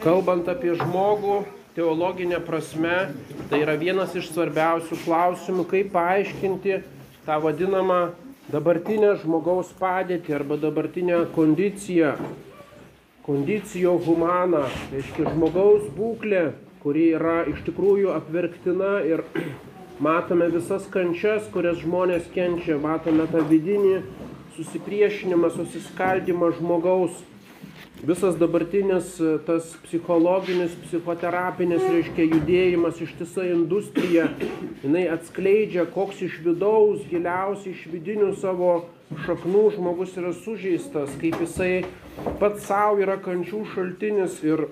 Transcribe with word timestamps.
Kalbant 0.00 0.46
apie 0.48 0.72
žmogų, 0.72 1.42
teologinė 1.76 2.38
prasme, 2.40 3.10
tai 3.50 3.58
yra 3.60 3.74
vienas 3.76 4.14
iš 4.16 4.30
svarbiausių 4.32 4.96
klausimų, 5.02 5.66
kaip 5.68 5.90
paaiškinti 5.92 6.78
tą 7.26 7.36
vadinamą 7.44 7.98
dabartinę 8.48 9.10
žmogaus 9.20 9.74
padėtį 9.76 10.38
arba 10.38 10.56
dabartinę 10.62 11.18
kondiciją, 11.34 12.14
kondicijo 13.26 13.98
humana, 14.06 14.62
reiškia 14.88 15.34
žmogaus 15.34 15.84
būklė, 15.98 16.46
kuri 16.80 17.10
yra 17.18 17.42
iš 17.52 17.60
tikrųjų 17.68 18.14
apverktina 18.16 19.02
ir 19.04 19.26
matome 20.06 20.48
visas 20.54 20.88
kančias, 20.88 21.44
kurias 21.52 21.76
žmonės 21.84 22.24
kenčia, 22.32 22.80
matome 22.80 23.28
tą 23.28 23.44
vidinį 23.52 23.98
susipriešinimą, 24.56 25.52
susiskaldimą 25.60 26.54
žmogaus 26.56 27.20
visas 28.02 28.36
dabartinis 28.36 29.18
e, 29.20 29.38
tas 29.46 29.74
psichologinis, 29.84 30.72
psichoterapinis, 30.86 31.82
reiškia, 31.84 32.26
judėjimas, 32.34 33.00
ištisa 33.04 33.44
industrija, 33.50 34.28
jinai 34.84 35.06
atskleidžia, 35.12 35.84
koks 35.92 36.22
iš 36.26 36.38
vidaus, 36.44 37.04
giliausiai 37.10 37.74
iš 37.74 37.84
vidinių 37.92 38.32
savo 38.40 38.72
šaknų 39.26 39.66
žmogus 39.76 40.16
yra 40.20 40.32
sužeistas, 40.36 41.12
kaip 41.20 41.38
jisai 41.44 41.84
pats 42.40 42.66
savo 42.68 43.00
yra 43.04 43.18
kančių 43.20 43.64
šaltinis 43.74 44.40
ir 44.46 44.66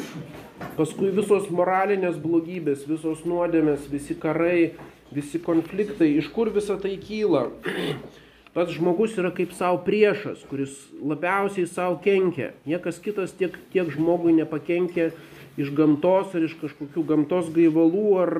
paskui 0.78 1.12
visos 1.14 1.48
moralinės 1.54 2.18
blogybės, 2.22 2.86
visos 2.90 3.24
nuodėmės, 3.28 3.86
visi 3.92 4.18
karai, 4.18 4.72
visi 5.14 5.38
konfliktai, 5.38 6.16
iš 6.18 6.32
kur 6.34 6.50
visa 6.54 6.80
tai 6.82 6.96
kyla 6.98 7.46
pats 8.56 8.72
žmogus 8.72 9.18
yra 9.20 9.28
kaip 9.36 9.52
savo 9.52 9.82
priešas, 9.84 10.40
kuris 10.48 10.72
labiausiai 11.04 11.68
savo 11.68 11.98
kenkia. 12.00 12.54
Niekas 12.64 13.02
kitas 13.04 13.34
tiek, 13.36 13.52
tiek 13.74 13.90
žmogui 13.92 14.32
nepakenkia 14.32 15.10
iš 15.60 15.74
gamtos 15.76 16.32
ar 16.32 16.46
iš 16.46 16.54
kažkokių 16.62 17.04
gamtos 17.10 17.50
gaivalų 17.52 18.06
ar 18.22 18.32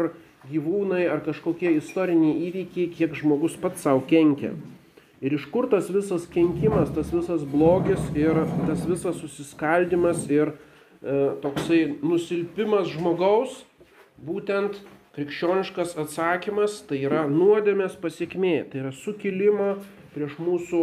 gyvūnai 0.49 1.03
ar 1.11 1.21
kažkokie 1.27 1.75
istoriniai 1.77 2.49
įvykiai, 2.49 2.89
kiek 2.97 3.13
žmogus 3.19 3.59
pats 3.61 3.85
savo 3.85 4.01
kenkia. 4.09 4.55
Ir 5.21 5.37
iš 5.37 5.47
kur 5.53 5.69
tas 5.69 5.91
visas 5.93 6.25
kenkimas, 6.33 6.95
tas 6.97 7.13
visas 7.13 7.45
blogis 7.49 8.01
ir 8.17 8.41
tas 8.65 8.85
visas 8.89 9.21
susiskaldimas 9.21 10.25
ir 10.33 10.53
e, 10.53 10.57
toksai 11.45 11.81
nusilpimas 12.01 12.89
žmogaus, 12.93 13.65
būtent 14.25 14.81
krikščioniškas 15.17 15.97
atsakymas 16.01 16.83
tai 16.89 17.03
yra 17.09 17.25
nuodėmės 17.29 17.97
pasiekmė, 18.01 18.59
tai 18.73 18.85
yra 18.85 18.93
sukilimo 18.97 19.75
prieš 20.17 20.39
mūsų 20.41 20.83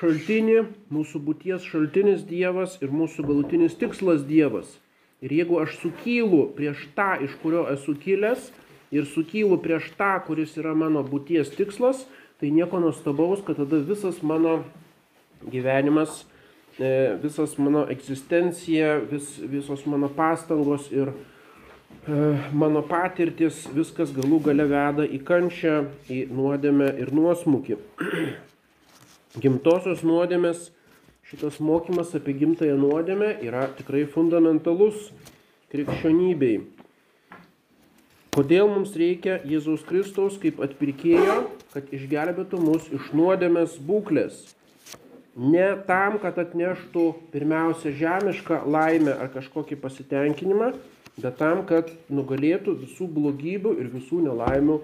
šaltinį, 0.00 0.58
mūsų 0.92 1.20
būties 1.24 1.64
šaltinis 1.68 2.24
Dievas 2.28 2.76
ir 2.82 2.92
mūsų 2.92 3.24
galutinis 3.28 3.76
tikslas 3.78 4.24
Dievas. 4.26 4.76
Ir 5.24 5.32
jeigu 5.32 5.60
aš 5.62 5.78
sukylu 5.80 6.42
prieš 6.56 6.88
tą, 6.96 7.14
iš 7.24 7.36
kurio 7.40 7.64
esu 7.72 7.94
kilęs, 7.96 8.50
ir 8.92 9.06
sukylu 9.08 9.58
prieš 9.62 9.90
tą, 9.96 10.12
kuris 10.26 10.56
yra 10.60 10.74
mano 10.76 11.02
būties 11.06 11.54
tikslas, 11.56 12.04
tai 12.40 12.52
nieko 12.52 12.80
nuostabaus, 12.82 13.40
kad 13.46 13.56
tada 13.56 13.80
visas 13.80 14.20
mano 14.22 14.58
gyvenimas, 15.48 16.24
e, 16.78 17.16
visas 17.22 17.56
mano 17.58 17.86
egzistencija, 17.88 18.98
vis, 19.10 19.38
visos 19.40 19.86
mano 19.88 20.10
pastangos 20.12 20.90
ir 20.92 21.12
e, 21.12 22.36
mano 22.52 22.84
patirtis, 22.84 23.64
viskas 23.72 24.12
galų 24.16 24.42
gale 24.50 24.68
veda 24.68 25.08
į 25.08 25.22
kančią, 25.24 25.78
į 26.12 26.26
nuodėmę 26.28 26.92
ir 27.00 27.14
nuosmukį. 27.16 27.80
gimtosios 29.42 30.02
nuodėmės, 30.06 30.70
šitas 31.28 31.58
mokymas 31.60 32.14
apie 32.16 32.36
gimtąją 32.38 32.76
nuodėmę 32.80 33.34
yra 33.44 33.66
tikrai 33.76 34.06
fundamentalus 34.08 35.10
krikščionybei. 35.72 36.62
Kodėl 38.36 38.68
mums 38.68 38.92
reikia 39.00 39.38
Jėzaus 39.48 39.84
Kristaus 39.88 40.36
kaip 40.40 40.58
atpirkėjo, 40.64 41.38
kad 41.72 41.88
išgelbėtų 41.96 42.60
mus 42.60 42.88
iš 42.92 43.08
nuodėmės 43.16 43.78
būklės? 43.80 44.42
Ne 45.36 45.70
tam, 45.88 46.18
kad 46.20 46.36
atneštų 46.40 47.06
pirmiausia 47.32 47.92
žemišką 47.96 48.62
laimę 48.72 49.16
ar 49.20 49.32
kažkokį 49.32 49.76
pasitenkinimą, 49.80 50.70
bet 51.16 51.36
tam, 51.40 51.64
kad 51.68 51.92
nugalėtų 52.12 52.76
visų 52.84 53.08
blogybių 53.16 53.74
ir 53.80 53.90
visų 53.92 54.22
nelaimių 54.28 54.78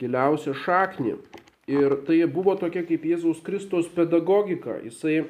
giliausią 0.00 0.56
šaknį. 0.64 1.16
Ir 1.70 1.94
tai 2.02 2.24
buvo 2.26 2.56
tokia 2.58 2.82
kaip 2.82 3.04
Jėzaus 3.06 3.44
Kristaus 3.46 3.86
pedagogika. 3.94 4.80
Jisai 4.82 5.20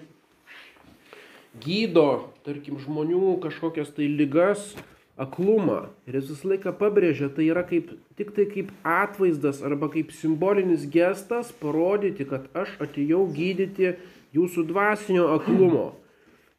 gydo, 1.60 2.30
tarkim, 2.46 2.78
žmonių 2.80 3.34
kažkokias 3.42 3.90
tai 3.92 4.08
lygas, 4.08 4.72
aklumą. 5.20 5.90
Ir 6.08 6.16
jis 6.16 6.30
visą 6.32 6.54
laiką 6.54 6.72
pabrėžia, 6.80 7.28
tai 7.36 7.50
yra 7.50 7.66
kaip, 7.68 7.92
tik 8.16 8.32
tai 8.36 8.48
kaip 8.48 8.72
atvaizdas 8.88 9.60
arba 9.66 9.90
kaip 9.92 10.14
simbolinis 10.16 10.88
gestas 10.88 11.52
parodyti, 11.60 12.24
kad 12.24 12.48
aš 12.56 12.72
atėjau 12.86 13.26
gydyti 13.36 13.96
jūsų 14.32 14.64
dvasinio 14.70 15.28
aklumo. 15.36 15.90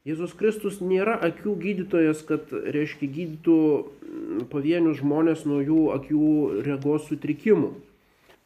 Jėzus 0.05 0.37
Kristus 0.37 0.77
nėra 0.81 1.17
akių 1.25 1.55
gydytojas, 1.61 2.21
kad, 2.25 2.53
reiškia, 2.53 3.09
gydytų 3.17 3.57
pavienius 4.53 5.01
žmonės 5.01 5.47
nuo 5.49 5.61
jų 5.61 5.87
akių 5.97 6.27
regos 6.65 7.09
sutrikimų 7.09 7.79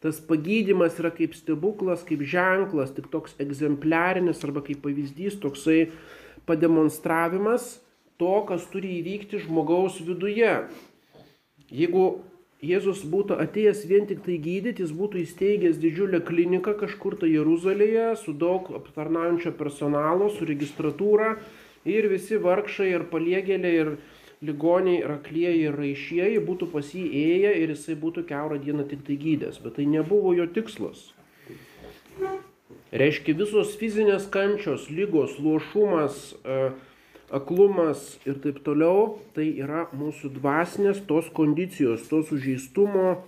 tas 0.04 0.20
pagydymas 0.20 1.00
yra 1.00 1.10
kaip 1.14 1.34
stebuklas, 1.38 2.04
kaip 2.06 2.22
ženklas, 2.26 2.92
tik 2.96 3.08
toks 3.12 3.36
egzempliarinis 3.42 4.44
arba 4.46 4.62
kaip 4.66 4.82
pavyzdys, 4.84 5.40
toksai 5.42 5.90
pademonstravimas 6.46 7.76
to, 8.20 8.32
kas 8.48 8.64
turi 8.72 8.98
įvykti 9.00 9.42
žmogaus 9.44 10.00
viduje. 10.04 10.52
Jeigu 11.72 12.06
Jėzus 12.64 13.02
būtų 13.04 13.36
atėjęs 13.42 13.82
vien 13.84 14.06
tik 14.08 14.22
tai 14.24 14.38
gydyti, 14.40 14.80
jis 14.80 14.92
būtų 14.96 15.20
įsteigęs 15.20 15.76
didžiulę 15.76 16.22
kliniką 16.24 16.72
kažkur 16.80 17.18
tai 17.20 17.28
Jeruzalėje 17.34 18.14
su 18.22 18.32
daug 18.32 18.70
aptarnaujančio 18.78 19.52
personalo, 19.58 20.30
su 20.32 20.48
registratūra 20.48 21.34
ir 21.84 22.08
visi 22.08 22.40
vargšai 22.40 22.88
ir 22.94 23.04
paliegėliai 23.12 23.82
ir 23.82 23.90
ligoniai 24.46 25.02
ir 25.02 25.12
aklieji 25.16 25.66
ir 25.68 25.76
raišieji 25.80 26.40
būtų 26.46 26.70
pas 26.72 26.88
jį 26.94 27.04
ėję 27.20 27.52
ir 27.62 27.74
jisai 27.74 27.96
būtų 28.00 28.26
keurą 28.30 28.58
dieną 28.62 28.86
tik 28.90 29.04
tai 29.06 29.18
gydęs, 29.20 29.60
bet 29.64 29.78
tai 29.78 29.86
nebuvo 29.90 30.34
jo 30.36 30.46
tikslas. 30.58 31.10
Reiškia 32.96 33.34
visos 33.36 33.74
fizinės 33.80 34.28
kančios, 34.32 34.86
lygos, 34.90 35.36
luošumas, 35.42 36.20
e, 36.44 36.70
aklumas 37.34 38.14
ir 38.24 38.38
taip 38.42 38.62
toliau, 38.66 39.18
tai 39.34 39.48
yra 39.58 39.88
mūsų 39.92 40.30
dvasinės 40.38 41.02
tos 41.08 41.28
kondicijos, 41.34 42.06
to 42.10 42.22
sužeistumo 42.26 43.24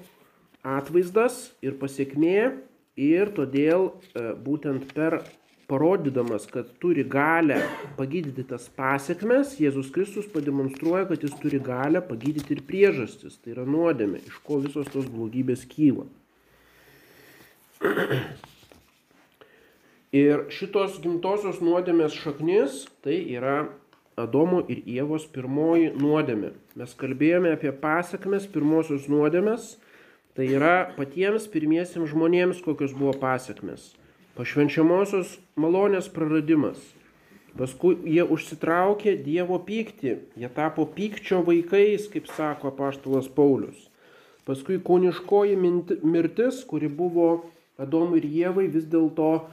atvaizdas 0.63 1.53
ir 1.63 1.77
pasiekmė 1.81 2.39
ir 2.99 3.35
todėl 3.35 3.91
e, 3.91 4.31
būtent 4.47 4.91
per 4.95 5.21
parodydamas, 5.69 6.47
kad 6.49 6.69
turi 6.81 7.05
galę 7.05 7.61
pagydyti 7.99 8.45
tas 8.49 8.69
pasiekmes, 8.73 9.59
Jėzus 9.61 9.91
Kristus 9.93 10.29
pademonstruoja, 10.33 11.05
kad 11.11 11.25
jis 11.27 11.35
turi 11.43 11.61
galę 11.61 12.01
pagydyti 12.09 12.57
ir 12.57 12.63
priežastis, 12.69 13.37
tai 13.43 13.53
yra 13.53 13.67
nuodėmė, 13.69 14.23
iš 14.31 14.39
ko 14.47 14.63
visos 14.65 14.89
tos 14.95 15.11
blogybės 15.13 15.67
kyla. 15.69 16.07
Ir 20.19 20.47
šitos 20.49 20.97
gimtosios 21.05 21.59
nuodėmės 21.61 22.17
šaknis 22.17 22.87
tai 23.05 23.19
yra 23.29 23.69
Adomo 24.19 24.63
ir 24.73 24.81
Ievos 24.89 25.29
pirmoji 25.29 25.93
nuodėmė. 26.01 26.55
Mes 26.81 26.97
kalbėjome 26.97 27.53
apie 27.53 27.75
pasiekmes 27.77 28.49
pirmosios 28.51 29.05
nuodėmės, 29.13 29.75
tai 30.33 30.49
yra 30.57 30.89
patiems 30.97 31.45
pirmiesiems 31.53 32.09
žmonėms 32.17 32.65
kokios 32.65 32.97
buvo 32.97 33.13
pasiekmes 33.21 33.98
pašvenčiamosios 34.39 35.35
malonės 35.59 36.07
praradimas. 36.15 36.79
Paskui 37.59 37.97
jie 38.07 38.23
užsitraukė 38.23 39.17
Dievo 39.25 39.59
pyktį, 39.67 40.13
jie 40.39 40.51
tapo 40.55 40.85
pykčio 40.87 41.41
vaikais, 41.43 42.07
kaip 42.13 42.29
sako 42.31 42.71
paštalas 42.79 43.27
Paulius. 43.35 43.89
Paskui 44.47 44.79
kūniškoji 44.79 45.57
mirtis, 46.07 46.63
kuri 46.69 46.87
buvo 46.87 47.49
Adomui 47.83 48.21
ir 48.23 48.29
Jėvai, 48.31 48.69
vis 48.71 48.87
dėlto 48.91 49.49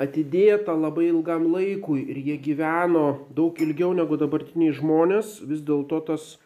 atidėta 0.00 0.76
labai 0.78 1.08
ilgam 1.10 1.48
laikui 1.50 2.04
ir 2.06 2.20
jie 2.22 2.36
gyveno 2.46 3.26
daug 3.34 3.58
ilgiau 3.60 3.90
negu 3.98 4.16
dabartiniai 4.20 4.76
žmonės, 4.78 5.40
vis 5.42 5.60
dėlto 5.66 6.00
tas 6.06 6.36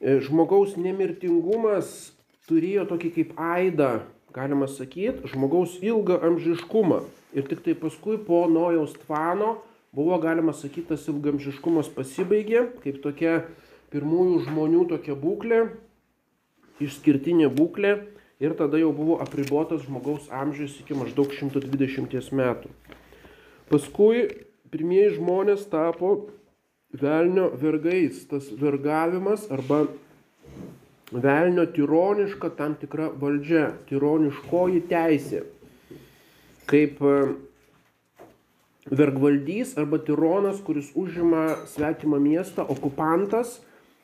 e, 0.00 0.20
žmogaus 0.28 0.76
nemirtingumas 0.76 2.12
turėjo 2.46 2.84
tokį 2.92 3.12
kaip 3.16 3.34
aidą 3.40 3.90
galima 4.36 4.68
sakyti, 4.68 5.24
žmogaus 5.32 5.78
ilgą 5.80 6.20
amžiškumą. 6.28 7.00
Ir 7.36 7.48
tik 7.48 7.62
tai 7.64 7.74
paskui 7.78 8.18
po 8.20 8.44
Nojaus 8.52 8.92
tvano 9.04 9.56
buvo 9.96 10.18
galima 10.20 10.52
sakyti, 10.52 10.90
tas 10.92 11.08
ilgamžiškumas 11.08 11.88
pasibaigė, 11.96 12.66
kaip 12.84 13.00
tokia 13.04 13.40
pirmųjų 13.94 14.44
žmonių 14.46 14.84
tokia 14.92 15.16
būklė, 15.16 15.62
išskirtinė 16.84 17.48
būklė 17.56 17.96
ir 18.44 18.56
tada 18.58 18.80
jau 18.80 18.92
buvo 18.92 19.16
apribotas 19.24 19.86
žmogaus 19.86 20.28
amžius 20.28 20.76
iki 20.82 20.96
maždaug 20.98 21.32
120 21.32 22.32
metų. 22.36 22.72
Paskui 23.72 24.26
pirmieji 24.70 25.16
žmonės 25.16 25.64
tapo 25.72 26.12
velnio 26.92 27.50
vergais. 27.56 28.24
Tas 28.28 28.48
vergavimas 28.52 29.48
arba 29.50 29.86
velnio 31.12 31.66
tironiška 31.66 32.50
tam 32.58 32.74
tikra 32.80 33.10
valdžia, 33.20 33.70
tironiškoji 33.88 34.82
teisė. 34.90 35.44
Kaip 36.66 36.98
e, 36.98 37.14
vergvaldys 38.90 39.76
arba 39.78 40.00
tironas, 40.02 40.58
kuris 40.66 40.90
užima 40.98 41.62
svetimą 41.70 42.18
miestą, 42.22 42.66
okupantas, 42.66 43.60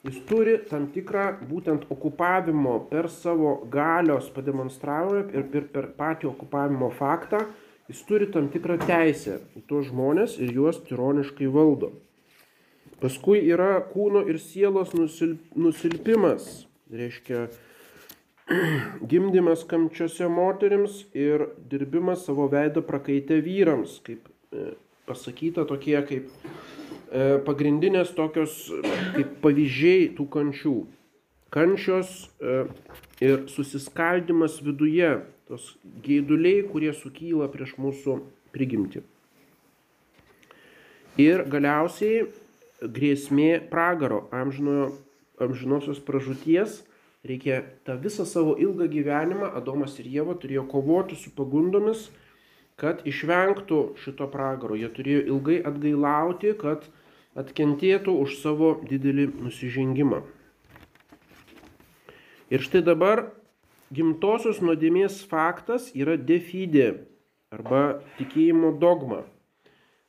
jis 0.06 0.20
turi 0.30 0.56
tam 0.70 0.86
tikrą 0.94 1.26
būtent 1.50 1.88
okupavimo 1.90 2.78
per 2.90 3.10
savo 3.10 3.56
galios 3.70 4.30
pademonstravimą 4.34 5.26
ir 5.34 5.50
per, 5.50 5.68
per 5.74 5.90
patį 5.98 6.30
okupavimo 6.30 6.90
faktą, 6.94 7.44
jis 7.90 8.06
turi 8.06 8.30
tam 8.30 8.46
tikrą 8.50 8.78
teisę 8.86 9.40
į 9.58 9.66
tuos 9.66 9.90
žmonės 9.90 10.38
ir 10.38 10.54
juos 10.54 10.78
tironiškai 10.86 11.50
valdo. 11.50 11.90
Paskui 13.02 13.40
yra 13.50 13.80
kūno 13.90 14.22
ir 14.30 14.38
sielos 14.38 14.92
nusilp, 14.94 15.42
nusilpimas 15.58 16.68
reiškia 16.92 17.46
gimdymas 19.10 19.64
kamčiose 19.68 20.28
moteriams 20.28 21.02
ir 21.16 21.46
dirbimas 21.70 22.26
savo 22.26 22.48
veido 22.52 22.82
prakaitę 22.84 23.40
vyrams, 23.44 23.98
kaip 24.06 24.28
e, 24.52 24.72
pasakyta 25.08 25.64
tokie 25.68 25.98
kaip 26.08 26.28
e, 26.28 27.38
pagrindinės 27.46 28.12
tokios 28.18 28.66
kaip 29.16 29.38
pavyzdžiai 29.44 30.10
tų 30.18 30.28
kančių. 30.36 30.74
Kančios 31.52 32.12
e, 32.40 32.64
ir 33.24 33.46
susiskaldimas 33.52 34.58
viduje, 34.64 35.14
tos 35.48 35.74
gėduliai, 36.04 36.64
kurie 36.68 36.92
sukyla 36.96 37.48
prieš 37.52 37.76
mūsų 37.80 38.20
prigimti. 38.54 39.02
Ir 41.20 41.44
galiausiai 41.52 42.24
grėsmė 42.82 43.58
pragaro, 43.70 44.24
amžinojo 44.32 44.94
amžinosios 45.40 46.00
pražūties, 46.04 46.82
reikia 47.24 47.62
tą 47.86 47.96
visą 48.02 48.26
savo 48.28 48.56
ilgą 48.58 48.88
gyvenimą, 48.92 49.52
Adomas 49.56 49.98
ir 50.02 50.10
Jėva 50.10 50.36
turėjo 50.40 50.66
kovoti 50.70 51.16
su 51.16 51.32
pagundomis, 51.36 52.10
kad 52.76 53.04
išvengtų 53.06 53.80
šito 54.02 54.26
pragaro. 54.32 54.76
Jie 54.76 54.90
turėjo 54.90 55.24
ilgai 55.34 55.60
atgailauti, 55.68 56.54
kad 56.58 56.88
atkentėtų 57.38 58.16
už 58.24 58.40
savo 58.42 58.74
didelį 58.88 59.28
nusižengimą. 59.44 60.22
Ir 62.52 62.60
štai 62.60 62.82
dabar 62.84 63.30
gimtosios 63.94 64.60
nuodėmės 64.60 65.22
faktas 65.28 65.88
yra 65.96 66.18
defidė 66.20 67.06
arba 67.52 68.02
tikėjimo 68.18 68.74
dogma. 68.80 69.22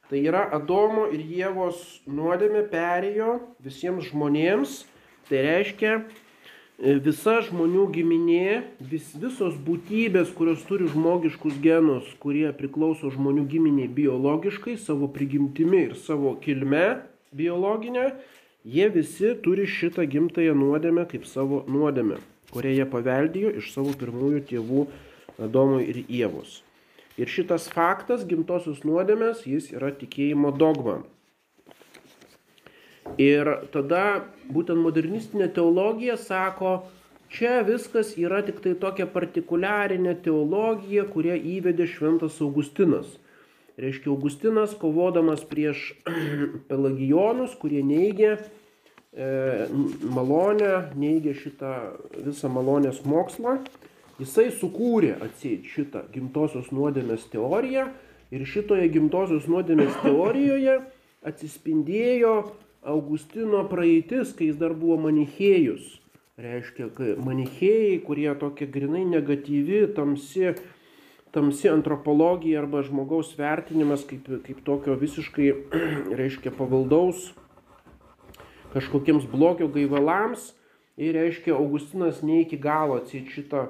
Tai 0.10 0.20
yra 0.20 0.44
Adomo 0.56 1.06
ir 1.16 1.24
Jėvos 1.24 2.04
nuodėmė 2.08 2.66
perėjo 2.72 3.38
visiems 3.64 4.10
žmonėms 4.12 4.82
Tai 5.30 5.40
reiškia, 5.46 5.94
e, 6.02 6.96
visa 7.06 7.38
žmonių 7.46 7.86
giminė, 7.96 8.64
vis, 8.92 9.14
visos 9.16 9.56
būtybės, 9.56 10.34
kurios 10.36 10.66
turi 10.68 10.90
žmogiškus 10.92 11.62
genus, 11.64 12.10
kurie 12.20 12.50
priklauso 12.58 13.12
žmonių 13.14 13.46
giminiai 13.54 13.88
biologiškai, 13.88 14.76
savo 14.82 15.08
prigimtimi 15.08 15.86
ir 15.88 15.96
savo 15.96 16.36
kilme 16.44 17.04
biologinė, 17.32 18.10
jie 18.68 18.90
visi 18.92 19.32
turi 19.46 19.70
šitą 19.70 20.06
gimtąją 20.12 20.58
nuodėmę 20.60 21.08
kaip 21.12 21.26
savo 21.30 21.64
nuodėmę, 21.72 22.20
kurią 22.52 22.76
jie 22.82 22.92
paveldėjo 22.92 23.56
iš 23.64 23.72
savo 23.78 23.96
pirmųjų 24.00 24.44
tėvų 24.52 24.86
Adomo 25.42 25.80
ir 25.82 26.04
Ievos. 26.06 26.62
Ir 27.18 27.30
šitas 27.30 27.68
faktas 27.70 28.26
gimtosios 28.26 28.84
nuodėmės, 28.86 29.48
jis 29.50 29.72
yra 29.74 29.92
tikėjimo 29.94 30.52
dogma. 30.58 31.00
Ir 33.22 33.50
tada 33.74 34.24
būtent 34.50 34.80
modernistinė 34.82 35.50
teologija 35.54 36.16
sako, 36.18 36.84
čia 37.34 37.62
viskas 37.68 38.16
yra 38.18 38.42
tik 38.46 38.62
tai 38.64 38.74
tokia 38.80 39.06
partikuliarinė 39.10 40.16
teologija, 40.26 41.06
kurią 41.12 41.38
įvedė 41.58 41.88
šventas 41.90 42.40
Augustinas. 42.42 43.20
Reiškia, 43.78 44.12
Augustinas 44.14 44.76
kovodamas 44.78 45.44
prieš 45.50 45.94
pelagijonus, 46.70 47.56
kurie 47.62 47.84
neigia 47.86 48.38
e, 48.38 49.68
malonę, 50.14 50.74
neigia 50.98 51.34
šitą 51.38 51.74
visą 52.22 52.52
malonės 52.54 53.02
mokslą, 53.06 53.60
jisai 54.22 54.50
sukūrė 54.54 55.16
atseit 55.26 55.66
šitą 55.70 56.06
gimtosios 56.14 56.70
nuodėmės 56.74 57.26
teoriją 57.34 57.88
ir 58.34 58.46
šitoje 58.50 58.90
gimtosios 58.94 59.50
nuodėmės 59.50 59.98
teorijoje 60.06 60.80
atsispindėjo 61.26 62.36
Augustino 62.84 63.64
praeitis, 63.72 64.34
kai 64.36 64.50
jis 64.50 64.58
dar 64.60 64.74
buvo 64.76 64.98
manichėjus. 65.06 66.00
Reiškia, 66.44 66.90
manichėjai, 67.24 68.00
kurie 68.04 68.32
tokie 68.42 68.66
grinai 68.68 69.04
negatyvi, 69.06 69.84
tamsi, 69.96 70.56
tamsi 71.36 71.70
antropologija 71.70 72.64
arba 72.64 72.82
žmogaus 72.84 73.36
vertinimas 73.38 74.04
kaip, 74.10 74.28
kaip 74.48 74.64
tokio 74.66 74.98
visiškai, 75.00 75.52
reiškia, 76.20 76.52
pavaldaus 76.58 77.32
kažkokiems 78.74 79.30
blogio 79.32 79.70
gaivalams. 79.72 80.52
Ir 80.98 81.16
reiškia, 81.18 81.56
Augustinas 81.58 82.22
ne 82.22 82.44
iki 82.44 82.60
galo 82.62 83.00
atsit 83.00 83.32
šitą 83.34 83.68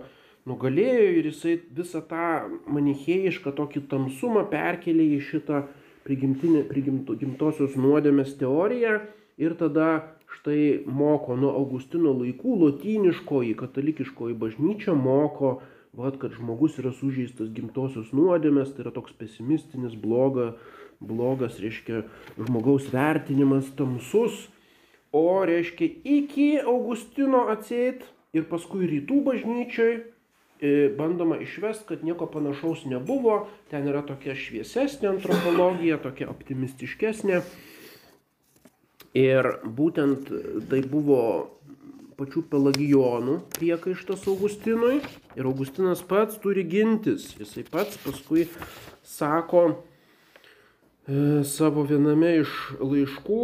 nugalėjo 0.50 1.12
ir 1.20 1.30
jisai 1.30 1.54
visą 1.72 2.02
tą 2.04 2.50
manichėjišką 2.68 3.54
tokį 3.56 3.86
tamsumą 3.92 4.44
perkelė 4.52 5.06
į 5.16 5.22
šitą 5.30 5.62
prigimtinė, 6.08 6.64
prigimto, 6.70 7.16
gimtosios 7.20 7.78
nuodėmės 7.80 8.36
teorija 8.40 9.00
ir 9.42 9.56
tada 9.60 9.90
štai 10.38 10.84
moko 10.90 11.38
nuo 11.40 11.54
Augustino 11.58 12.14
laikų 12.18 12.58
lotyniškoji 12.64 13.54
katalikiškoji 13.60 14.38
bažnyčia 14.40 14.96
moko, 14.98 15.60
vat, 15.94 16.18
kad 16.22 16.34
žmogus 16.34 16.80
yra 16.82 16.92
sužeistas 16.96 17.52
gimtosios 17.54 18.10
nuodėmės, 18.18 18.74
tai 18.74 18.88
yra 18.88 18.94
toks 18.96 19.14
pesimistinis, 19.18 19.94
bloga, 20.00 20.54
blogas, 21.04 21.60
reiškia, 21.62 22.04
žmogaus 22.40 22.90
vertinimas 22.94 23.70
tamsus, 23.78 24.48
o 25.14 25.44
reiškia 25.46 25.92
iki 26.18 26.50
Augustino 26.60 27.46
atseit 27.54 28.08
ir 28.34 28.48
paskui 28.50 28.90
rytų 28.90 29.22
bažnyčiai 29.28 30.00
bandoma 30.98 31.38
išvest, 31.44 31.86
kad 31.90 32.04
nieko 32.04 32.28
panašaus 32.32 32.86
nebuvo, 32.90 33.48
ten 33.72 33.88
yra 33.90 34.04
tokia 34.08 34.36
šviesesnė 34.38 35.10
antropologija, 35.12 36.00
tokia 36.04 36.30
optimistiškesnė. 36.32 37.42
Ir 39.20 39.50
būtent 39.78 40.32
tai 40.72 40.80
buvo 40.90 41.20
pačių 42.18 42.44
pelagijonų 42.50 43.40
priekaištas 43.58 44.26
Augustinui 44.30 45.00
ir 45.38 45.50
Augustinas 45.50 46.04
pats 46.06 46.40
turi 46.42 46.64
gintis. 46.70 47.32
Jisai 47.40 47.66
pats 47.70 48.00
paskui 48.04 48.48
sako 49.06 49.64
e, 49.70 51.44
savo 51.48 51.86
viename 51.90 52.36
iš 52.42 52.54
laiškų, 52.80 53.42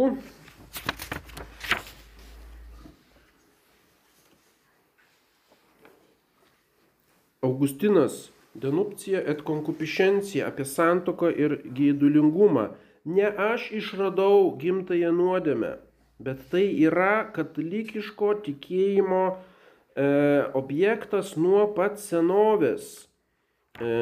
Augustinas 7.40 8.30
denupcija 8.54 9.20
et 9.32 9.42
konkupiscencija 9.46 10.48
apie 10.50 10.66
santoką 10.68 11.30
ir 11.32 11.60
geidulingumą. 11.76 12.70
Ne 13.04 13.28
aš 13.32 13.70
išradau 13.72 14.50
gimtąją 14.60 15.12
nuodėmę, 15.16 15.70
bet 16.20 16.42
tai 16.52 16.66
yra 16.84 17.30
katalikiško 17.32 18.34
tikėjimo 18.44 19.22
e, 19.30 19.36
objektas 20.60 21.32
nuo 21.40 21.64
pat 21.76 21.96
senovės. 22.02 22.90
E, 23.80 23.94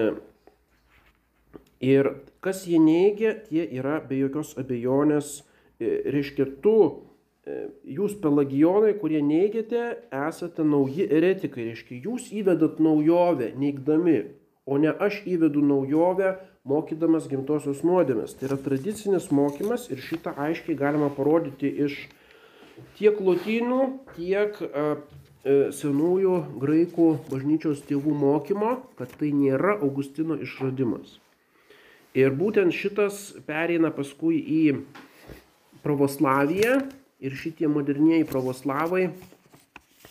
ir 1.79 2.11
kas 2.43 2.65
jį 2.67 2.83
neigia, 2.83 3.37
tie 3.47 3.69
yra 3.79 4.01
be 4.03 4.19
jokios 4.19 4.57
abejonės, 4.59 5.45
e, 5.79 5.95
reiškia, 6.11 6.49
tu 6.65 6.79
jūs 7.89 8.17
pelagijonai, 8.23 8.95
kurie 9.01 9.21
neigiate, 9.25 9.85
esate 10.27 10.65
nauji 10.67 11.07
eretikai. 11.07 11.71
Reiškia, 11.71 12.01
jūs 12.05 12.29
įvedat 12.35 12.81
naujovę, 12.83 13.53
neigdami, 13.59 14.19
o 14.69 14.79
ne 14.81 14.93
aš 14.93 15.23
įvedu 15.29 15.63
naujovę, 15.65 16.37
mokydamas 16.69 17.29
gimtosios 17.31 17.85
nuodėmės. 17.87 18.37
Tai 18.37 18.51
yra 18.51 18.59
tradicinis 18.61 19.31
mokymas 19.35 19.89
ir 19.93 20.03
šitą 20.05 20.35
aiškiai 20.49 20.77
galima 20.79 21.09
parodyti 21.15 21.71
iš 21.87 22.03
tiek 22.99 23.21
lotynų, 23.25 23.81
tiek 24.19 24.59
a, 24.69 24.99
e, 25.45 25.57
senųjų 25.75 26.35
graikų 26.61 27.09
bažnyčios 27.31 27.81
tėvų 27.89 28.13
mokymo, 28.19 28.75
kad 29.01 29.15
tai 29.21 29.33
nėra 29.33 29.79
Augustino 29.81 30.37
išradimas. 30.37 31.17
Ir 32.19 32.33
būtent 32.37 32.75
šitas 32.75 33.39
pereina 33.47 33.91
paskui 33.95 34.39
į 34.41 34.63
pravoslaviją 35.85 36.81
ir 37.19 37.35
šitie 37.35 37.69
modernieji 37.69 38.27
pravoslavai, 38.29 39.09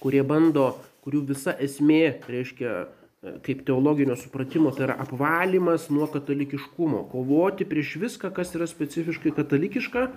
kurie 0.01 0.23
bando, 0.27 0.73
kurių 1.05 1.23
visa 1.31 1.53
esmė, 1.63 2.19
reiškia, 2.27 2.73
e, 2.83 3.33
kaip 3.45 3.63
teologinio 3.67 4.17
supratimo, 4.19 4.73
tai 4.75 4.89
yra 4.89 4.97
apvalymas 5.05 5.87
nuo 5.93 6.09
katalikiškumo, 6.11 7.05
kovoti 7.11 7.67
prieš 7.69 7.95
viską, 8.03 8.33
kas 8.35 8.53
yra 8.59 8.67
specifiškai 8.67 9.33
katalikiška, 9.39 10.09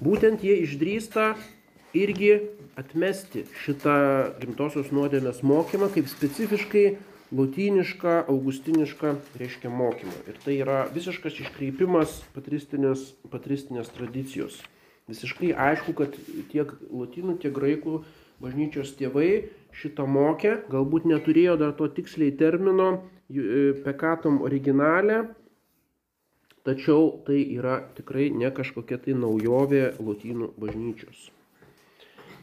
būtent 0.00 0.44
jie 0.46 0.56
išdrįsta 0.64 1.34
irgi 1.96 2.32
atmesti 2.80 3.44
šitą 3.64 4.00
gimtosios 4.40 4.90
nuodėmės 4.94 5.42
mokymą 5.44 5.90
kaip 5.92 6.08
specifiškai 6.08 6.86
lotynišką, 7.30 8.24
augustinišką, 8.30 9.14
reiškia 9.38 9.70
mokymą. 9.70 10.16
Ir 10.30 10.38
tai 10.42 10.56
yra 10.58 10.82
visiškas 10.90 11.38
iškreipimas 11.44 12.20
patristinės, 12.34 13.12
patristinės 13.30 13.92
tradicijos. 13.94 14.58
Visiškai 15.10 15.50
aišku, 15.58 15.94
kad 15.98 16.14
tiek 16.52 16.70
lotynų, 16.90 17.36
tiek 17.42 17.54
graikų 17.56 18.00
bažnyčios 18.40 18.94
tėvai 18.98 19.50
šitą 19.76 20.06
mokė, 20.06 20.60
galbūt 20.70 21.08
neturėjo 21.10 21.56
dar 21.60 21.74
to 21.78 21.88
tiksliai 21.96 22.32
termino 22.38 22.88
e, 22.94 23.72
pekatom 23.84 24.40
originalė, 24.46 25.24
tačiau 26.66 27.10
tai 27.26 27.40
yra 27.56 27.80
tikrai 27.96 28.30
ne 28.30 28.52
kažkokia 28.54 29.00
tai 29.02 29.16
naujovė 29.18 29.84
lotynų 29.98 30.52
bažnyčios. 30.60 31.28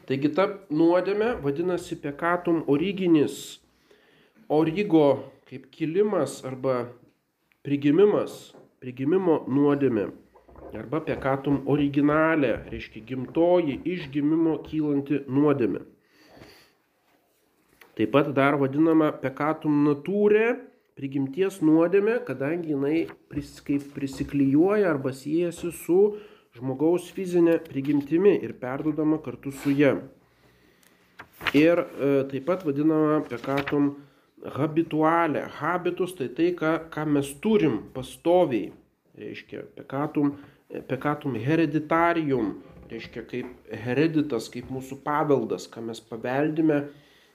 Taigi 0.08 0.30
ta 0.36 0.48
nuodėmė 0.72 1.34
vadinasi 1.44 1.98
pekatum 2.00 2.62
originis 2.72 3.58
origo 4.48 5.08
kaip 5.48 5.66
kilimas 5.72 6.40
arba 6.44 6.86
prigimimas, 7.64 8.54
prigimimo 8.80 9.42
nuodėmė. 9.48 10.08
Arba 10.76 11.00
pekatum 11.00 11.62
originalė, 11.70 12.58
reiškia 12.68 13.00
gimtoji 13.08 13.78
iš 13.88 14.08
gimimo 14.12 14.58
kylanti 14.66 15.22
nuodėmė. 15.24 15.80
Taip 17.98 18.12
pat 18.14 18.28
dar 18.36 18.58
vadinama 18.60 19.08
pekatum 19.22 19.80
natūrė, 19.86 20.58
prigimties 20.98 21.60
nuodėmė, 21.64 22.18
kadangi 22.26 22.74
jinai 22.74 22.98
pris, 23.30 23.56
kaip 23.64 23.86
prisiklyjuoja 23.94 24.90
arba 24.90 25.14
siejasi 25.14 25.72
su 25.74 25.98
žmogaus 26.58 27.08
fizinė 27.14 27.56
prigimtimi 27.64 28.36
ir 28.44 28.54
perdodama 28.60 29.18
kartu 29.24 29.54
su 29.54 29.72
ja. 29.74 29.96
Ir 31.56 31.80
e, 31.80 32.12
taip 32.30 32.44
pat 32.46 32.62
vadinama 32.66 33.22
pekatum 33.30 33.94
habitualę. 34.58 35.46
Habitus 35.58 36.14
tai 36.18 36.28
tai, 36.34 36.52
ką, 36.58 36.74
ką 36.92 37.06
mes 37.16 37.32
turim 37.42 37.80
pastoviai. 37.94 38.72
Reiškia, 39.18 39.64
pekatum, 39.74 40.36
pekatum 40.68 41.36
hereditarium, 41.40 42.56
reiškia 42.90 43.24
kaip 43.28 43.70
hereditas, 43.84 44.48
kaip 44.52 44.68
mūsų 44.72 45.00
paveldas, 45.04 45.68
ką 45.70 45.82
mes 45.88 46.00
paveldime, 46.04 46.82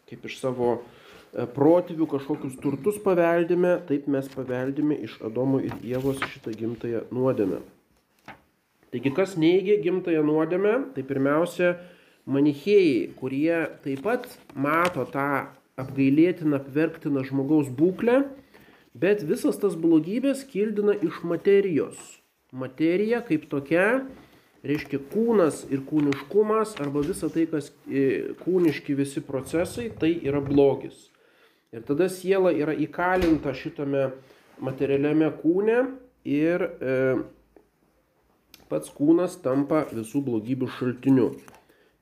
kaip 0.09 0.25
iš 0.29 0.37
savo 0.41 0.73
e, 0.77 1.45
protėvių 1.55 2.07
kažkokius 2.13 2.59
turtus 2.61 2.99
paveldime, 3.01 3.79
taip 3.89 4.05
mes 4.11 4.29
paveldime 4.33 4.97
iš 5.07 5.17
Adomo 5.25 5.61
ir 5.63 5.73
Jėvos 5.85 6.21
šitą 6.33 6.53
gimtąją 6.57 7.07
nuodėmę. 7.13 7.63
Taigi, 8.93 9.09
kas 9.17 9.33
neigia 9.41 9.79
gimtąją 9.81 10.21
nuodėmę, 10.25 10.75
tai 10.93 11.05
pirmiausia, 11.09 11.73
manichėjai, 12.29 13.13
kurie 13.17 13.55
taip 13.83 14.03
pat 14.05 14.27
mato 14.53 15.05
tą 15.09 15.29
apgailėtiną, 15.81 16.61
apverktiną 16.61 17.23
žmogaus 17.25 17.71
būklę, 17.73 18.21
bet 18.93 19.25
visas 19.25 19.57
tas 19.57 19.73
blogybės 19.73 20.45
kildina 20.45 20.93
iš 21.01 21.23
materijos. 21.25 21.97
Materija 22.53 23.23
kaip 23.25 23.47
tokia, 23.49 24.03
reiškia 24.63 24.99
kūnas 25.11 25.63
ir 25.73 25.81
kūniškumas 25.87 26.75
arba 26.83 27.01
visa 27.05 27.29
tai, 27.33 27.47
kas 27.49 27.71
e, 27.89 28.33
kūniški 28.43 28.95
visi 28.99 29.23
procesai, 29.25 29.89
tai 29.99 30.11
yra 30.21 30.41
blogis. 30.43 31.09
Ir 31.73 31.81
tada 31.87 32.05
siela 32.13 32.53
yra 32.53 32.75
įkalinta 32.77 33.55
šitame 33.57 34.11
materialiame 34.61 35.31
kūne 35.41 35.79
ir 36.29 36.61
e, 36.61 36.93
pats 38.69 38.93
kūnas 38.93 39.39
tampa 39.41 39.87
visų 39.89 40.21
blogybių 40.29 40.69
šaltiniu. 40.77 41.31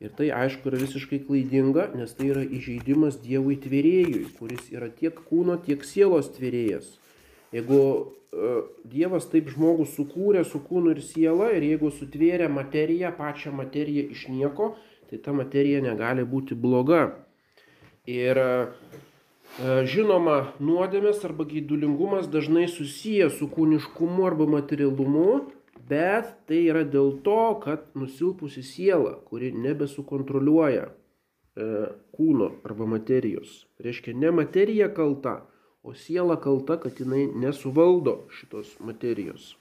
Ir 0.02 0.12
tai 0.18 0.32
aišku 0.34 0.68
yra 0.68 0.80
visiškai 0.82 1.22
klaidinga, 1.28 1.92
nes 1.94 2.12
tai 2.18 2.32
yra 2.34 2.42
įžeidimas 2.42 3.20
Dievui 3.22 3.56
tvėrėjui, 3.62 4.24
kuris 4.40 4.72
yra 4.74 4.90
tiek 4.90 5.16
kūno, 5.30 5.60
tiek 5.62 5.86
sielos 5.86 6.32
tvėrėjas. 6.36 6.96
Jeigu 7.52 7.82
uh, 7.82 8.64
Dievas 8.88 9.28
taip 9.32 9.52
žmogų 9.52 9.88
sukūrė 9.92 10.46
su 10.48 10.62
kūnu 10.64 10.96
ir 10.96 11.04
siela 11.04 11.52
ir 11.56 11.66
jeigu 11.68 11.92
sutvėrė 11.92 12.48
materiją, 12.52 13.12
pačią 13.18 13.54
materiją 13.56 14.08
iš 14.16 14.28
nieko, 14.32 14.74
tai 15.12 15.20
ta 15.20 15.36
materija 15.36 15.82
negali 15.84 16.24
būti 16.24 16.56
bloga. 16.56 17.10
Ir 18.08 18.40
uh, 18.40 19.00
žinoma, 19.60 20.54
nuodėmės 20.64 21.26
arba 21.28 21.46
gaidulingumas 21.50 22.30
dažnai 22.32 22.68
susiję 22.72 23.30
su 23.30 23.50
kūniškumu 23.52 24.26
arba 24.28 24.48
materialumu, 24.48 25.52
bet 25.92 26.32
tai 26.48 26.64
yra 26.70 26.84
dėl 26.88 27.20
to, 27.26 27.60
kad 27.64 27.84
nusilpusi 27.96 28.64
siela, 28.64 29.18
kuri 29.28 29.52
nebesukontroliuoja 29.52 30.88
e, 30.88 31.66
kūno 32.16 32.52
arba 32.64 32.88
materijos. 32.88 33.66
Reiškia, 33.84 34.16
ne 34.16 34.32
materija 34.32 34.88
kalta, 34.94 35.42
o 35.84 35.94
siela 35.94 36.38
kalta, 36.38 36.78
kad 36.78 37.00
jinai 37.00 37.26
nesuvaldo 37.28 38.22
šitos 38.38 38.76
materijos. 38.80 39.56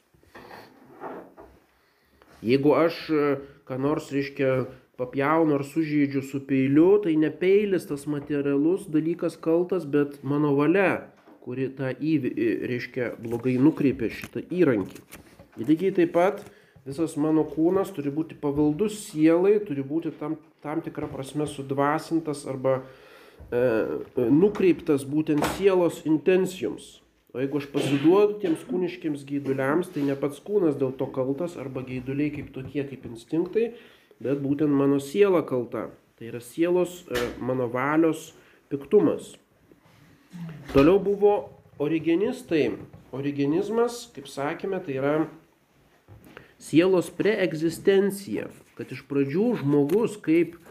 Jeigu 2.45 2.75
aš 2.77 2.99
e, 3.13 3.25
ką 3.69 3.79
nors, 3.81 4.11
reiškia, 4.13 4.67
papjaunu 5.01 5.57
ar 5.57 5.65
sužeidžiu 5.65 6.23
su 6.25 6.43
peiliu, 6.45 6.99
tai 7.05 7.17
ne 7.17 7.31
peilis 7.33 7.87
tas 7.89 8.07
materialus 8.09 8.87
dalykas 8.93 9.39
kaltas, 9.41 9.87
bet 9.89 10.21
mano 10.23 10.53
valia, 10.57 11.09
kuri 11.45 11.71
tą 11.77 11.93
įvį, 11.97 12.33
reiškia, 12.69 13.15
blogai 13.21 13.57
nukreipia 13.61 14.11
šitą 14.13 14.45
įrankį. 14.53 15.05
Lygiai 15.61 15.93
taip 15.97 16.13
pat 16.17 16.43
visas 16.85 17.17
mano 17.21 17.47
kūnas 17.49 17.93
turi 17.97 18.13
būti 18.13 18.37
pavaldus 18.41 18.99
sielai, 19.07 19.59
turi 19.65 19.85
būti 19.85 20.13
tam, 20.21 20.37
tam 20.65 20.85
tikrą 20.85 21.09
prasme 21.13 21.49
sudvasintas 21.49 22.45
arba 22.49 22.81
e, 22.81 23.10
nukreiptas 23.51 25.05
būtent 25.09 25.45
sielos 25.57 26.03
intencijoms. 26.07 27.01
O 27.31 27.39
jeigu 27.39 27.61
aš 27.61 27.69
pasiduodu 27.71 28.41
tiems 28.43 28.63
kūniškiams 28.67 29.23
gaiduliams, 29.29 29.91
tai 29.95 30.03
ne 30.03 30.17
pats 30.19 30.41
kūnas 30.43 30.75
dėl 30.79 30.91
to 30.99 31.07
kaltas 31.15 31.55
arba 31.63 31.85
gaiduliai 31.87 32.33
kaip 32.35 32.49
tokie 32.55 32.83
kaip 32.89 33.05
instinktai, 33.07 33.69
bet 34.19 34.41
būtent 34.43 34.75
mano 34.75 34.99
siela 34.99 35.45
kalta. 35.47 35.89
Tai 36.19 36.27
yra 36.27 36.41
sielos 36.43 37.05
e, 37.07 37.23
mano 37.39 37.69
valios 37.71 38.33
piktumas. 38.69 39.37
Toliau 40.75 40.99
buvo 40.99 41.35
origenistai. 41.79 42.75
Origenizmas, 43.15 44.05
kaip 44.15 44.27
sakėme, 44.31 44.83
tai 44.83 44.99
yra 44.99 45.15
sielos 46.63 47.09
preegzistencija, 47.15 48.51
kad 48.79 48.91
iš 48.91 49.07
pradžių 49.07 49.47
žmogus 49.63 50.19
kaip 50.23 50.59
e, 50.59 50.70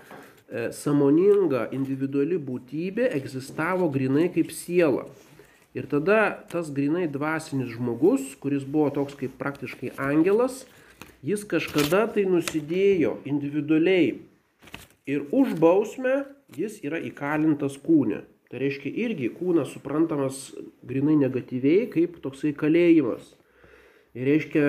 samoninga 0.73 1.67
individuali 1.75 2.39
būtybė 2.41 3.11
egzistavo 3.17 3.89
grinai 3.93 4.29
kaip 4.33 4.53
siela. 4.55 5.05
Ir 5.77 5.85
tada 5.85 6.39
tas 6.49 6.71
grinai 6.73 7.05
dvasinis 7.11 7.69
žmogus, 7.75 8.33
kuris 8.41 8.65
buvo 8.65 8.89
toks 8.93 9.13
kaip 9.19 9.35
praktiškai 9.37 9.93
angelas, 10.01 10.63
jis 11.21 11.45
kažkada 11.45 12.07
tai 12.15 12.25
nusidėjo 12.25 13.19
individualiai. 13.29 14.17
Ir 15.09 15.29
už 15.33 15.53
bausmę 15.61 16.23
jis 16.57 16.79
yra 16.85 16.99
įkalintas 17.05 17.77
kūne. 17.83 18.23
Tai 18.49 18.61
reiškia 18.63 18.89
irgi 19.05 19.29
kūnas 19.37 19.69
suprantamas 19.75 20.47
grinai 20.89 21.19
negatyviai 21.21 21.85
kaip 21.93 22.17
toksai 22.23 22.55
kalėjimas. 22.57 23.35
Ir 24.17 24.25
reiškia 24.25 24.65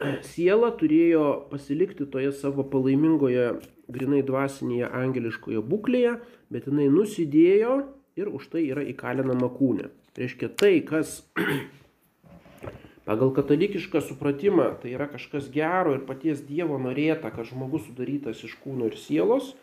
siela 0.32 0.70
turėjo 0.74 1.26
pasilikti 1.50 2.06
toje 2.10 2.32
savo 2.36 2.64
palaimingoje, 2.70 3.54
grinai 3.92 4.22
dvasinėje 4.26 4.88
angeliškoje 4.88 5.62
būklėje, 5.68 6.16
bet 6.52 6.68
jinai 6.70 6.88
nusidėjo 6.92 7.76
ir 8.18 8.30
už 8.30 8.48
tai 8.52 8.64
yra 8.70 8.84
įkalinama 8.86 9.50
kūne. 9.54 9.90
Reiškia 10.18 10.50
tai, 10.54 10.78
kas 10.86 11.22
pagal 13.08 13.34
katalikišką 13.36 14.02
supratimą 14.06 14.70
tai 14.82 14.94
yra 14.94 15.08
kažkas 15.10 15.50
gero 15.52 15.94
ir 15.96 16.04
paties 16.08 16.42
Dievo 16.46 16.78
norėta, 16.80 17.32
kad 17.34 17.48
žmogus 17.50 17.88
sudarytas 17.88 18.44
iš 18.46 18.56
kūno 18.62 18.90
ir 18.90 18.98
sielos, 19.00 19.54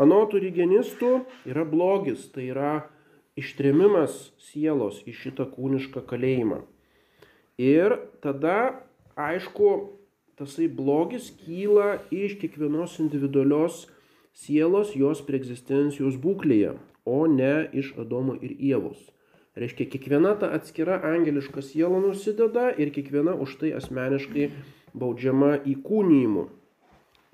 anotų 0.00 0.42
rygenistų 0.44 1.14
yra 1.48 1.64
blogis, 1.68 2.28
tai 2.34 2.50
yra 2.52 2.74
ištremimas 3.38 4.30
sielos 4.38 5.00
į 5.08 5.14
šitą 5.16 5.48
kūnišką 5.50 6.04
kalėjimą. 6.06 6.62
Ir 7.58 7.96
tada 8.22 8.84
aišku, 9.16 9.70
tasai 10.38 10.68
blogis 10.68 11.30
kyla 11.44 11.98
iš 12.10 12.38
kiekvienos 12.40 12.98
individualios 13.02 13.84
sielos 14.34 14.94
jos 14.98 15.22
preegzistencijos 15.26 16.18
būklėje, 16.20 16.74
o 17.06 17.18
ne 17.30 17.68
iš 17.72 17.94
Adomo 18.00 18.34
ir 18.42 18.56
Ievos. 18.58 18.98
Reiškia, 19.54 19.86
kiekviena 19.92 20.34
ta 20.34 20.50
atskira 20.56 20.98
angeliška 21.06 21.62
siela 21.62 22.00
nusideda 22.02 22.72
ir 22.74 22.90
kiekviena 22.90 23.36
už 23.38 23.54
tai 23.60 23.70
asmeniškai 23.78 24.48
baudžiama 24.98 25.60
įkūnymu. 25.70 26.48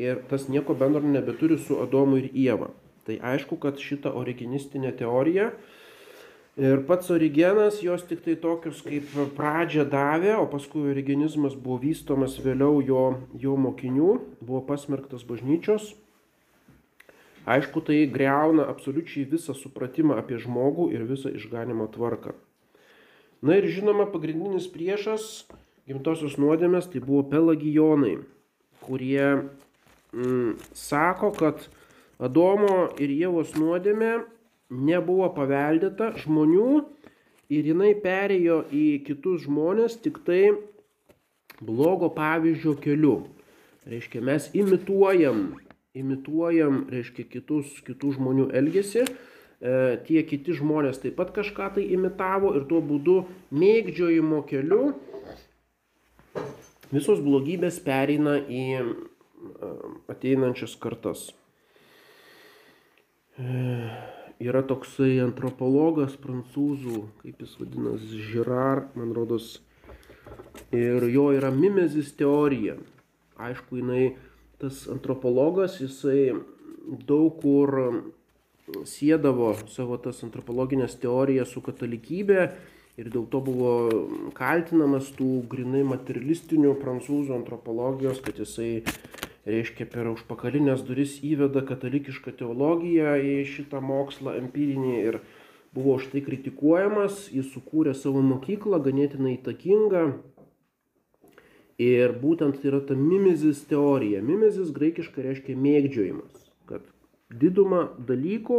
Ir 0.00 0.20
tas 0.28 0.48
nieko 0.52 0.76
bendro 0.76 1.00
nebeturi 1.04 1.56
su 1.60 1.80
Adomu 1.80 2.20
ir 2.20 2.28
Ieva. 2.36 2.68
Tai 3.08 3.16
aišku, 3.32 3.56
kad 3.60 3.80
šita 3.80 4.12
originistinė 4.16 4.92
teorija 5.00 5.50
Ir 6.60 6.82
pats 6.84 7.08
origenas 7.08 7.78
jos 7.80 8.02
tik 8.04 8.20
tai 8.20 8.34
tokius 8.36 8.82
kaip 8.84 9.06
pradžią 9.32 9.86
davė, 9.88 10.34
o 10.36 10.44
paskui 10.50 10.90
origenizmas 10.92 11.54
buvo 11.56 11.78
vystomas 11.80 12.34
vėliau 12.44 12.82
jo, 12.84 13.04
jo 13.32 13.54
mokinių, 13.56 14.10
buvo 14.44 14.60
pasmerktas 14.68 15.24
bažnyčios. 15.24 15.94
Aišku, 17.48 17.80
tai 17.80 18.02
greuna 18.12 18.66
absoliučiai 18.68 19.24
visą 19.30 19.54
supratimą 19.56 20.18
apie 20.20 20.36
žmogų 20.42 20.90
ir 20.92 21.06
visą 21.08 21.32
išganimo 21.32 21.86
tvarką. 21.94 22.34
Na 23.40 23.56
ir 23.56 23.64
žinoma, 23.72 24.04
pagrindinis 24.12 24.66
priešas 24.68 25.46
gimtosios 25.88 26.36
nuodėmės 26.36 26.90
tai 26.92 27.00
buvo 27.00 27.22
pelagijonai, 27.30 28.18
kurie 28.84 29.48
mm, 30.12 30.60
sako, 30.76 31.32
kad 31.40 31.64
Adomo 32.20 32.90
ir 33.00 33.16
Jėvos 33.16 33.56
nuodėmė 33.56 34.18
nebuvo 34.70 35.28
paveldėta 35.34 36.14
žmonių 36.22 36.84
ir 37.50 37.70
jinai 37.72 37.92
perėjo 37.98 38.62
į 38.70 39.02
kitus 39.06 39.44
žmonės 39.46 39.98
tik 40.04 40.22
tai 40.26 40.54
blogo 41.60 42.08
pavyzdžio 42.14 42.76
keliu. 42.80 43.16
Reiškia, 43.90 44.22
mes 44.24 44.46
imituojam, 44.54 45.56
imituojam, 45.96 46.84
reiškia, 46.92 47.26
kitus, 47.32 47.72
kitų 47.84 48.14
žmonių 48.18 48.46
elgesį, 48.60 49.04
e, 49.06 49.74
tie 50.06 50.22
kiti 50.28 50.54
žmonės 50.56 51.02
taip 51.02 51.16
pat 51.18 51.32
kažką 51.36 51.72
tai 51.76 51.88
imitavo 51.96 52.54
ir 52.58 52.68
tuo 52.70 52.80
būdu 52.84 53.22
mėgdžiojimo 53.50 54.44
keliu 54.48 54.92
visos 56.94 57.20
blogybės 57.24 57.80
pereina 57.82 58.38
į 58.38 58.64
e, 58.78 58.86
ateinančias 60.12 60.78
kartas. 60.78 61.30
E 63.40 64.19
yra 64.40 64.62
toksai 64.64 65.18
antropologas 65.20 66.16
prancūzų, 66.20 67.02
kaip 67.20 67.42
jis 67.44 67.56
vadinasi, 67.60 68.22
Girard, 68.30 68.94
man 68.96 69.12
rodos, 69.16 69.58
ir 70.72 71.04
jo 71.12 71.30
yra 71.36 71.52
mimezis 71.52 72.14
teorija. 72.16 72.78
Aišku, 73.40 73.80
jinai, 73.80 74.14
tas 74.60 74.86
antropologas, 74.92 75.78
jisai 75.80 76.32
daug 77.08 77.36
kur 77.42 77.76
sėdavo 78.86 79.52
savo 79.70 79.98
tas 80.02 80.20
antropologinės 80.26 80.94
teorijas 81.02 81.50
su 81.54 81.62
katalikybė 81.64 82.44
ir 83.00 83.08
dėl 83.10 83.24
to 83.32 83.40
buvo 83.44 83.72
kaltinamas 84.36 85.10
tų 85.16 85.42
grinai 85.50 85.82
materialistinių 85.88 86.76
prancūzų 86.82 87.34
antropologijos, 87.38 88.20
kad 88.24 88.38
jisai 88.40 88.82
reiškia 89.48 89.86
per 89.90 90.10
užpakalinės 90.10 90.82
duris 90.86 91.18
įveda 91.24 91.62
katalikišką 91.68 92.34
teologiją 92.40 93.14
į 93.24 93.36
šitą 93.48 93.80
mokslą 93.84 94.36
empirinį 94.40 94.96
ir 95.00 95.20
buvo 95.74 95.96
už 96.00 96.10
tai 96.12 96.22
kritikuojamas, 96.26 97.28
jis 97.32 97.48
sukūrė 97.54 97.94
savo 97.94 98.22
mokyklą, 98.26 98.82
ganėtinai 98.84 99.38
įtakingą. 99.38 100.04
Ir 101.80 102.12
būtent 102.20 102.60
tai 102.60 102.68
yra 102.72 102.82
ta 102.84 102.96
mimizis 102.98 103.62
teorija. 103.70 104.20
Mimizis 104.20 104.72
graikiškai 104.76 105.24
reiškia 105.24 105.56
mėgdžiojimas, 105.56 106.50
kad 106.68 106.84
didumą 107.32 107.86
dalykų, 108.04 108.58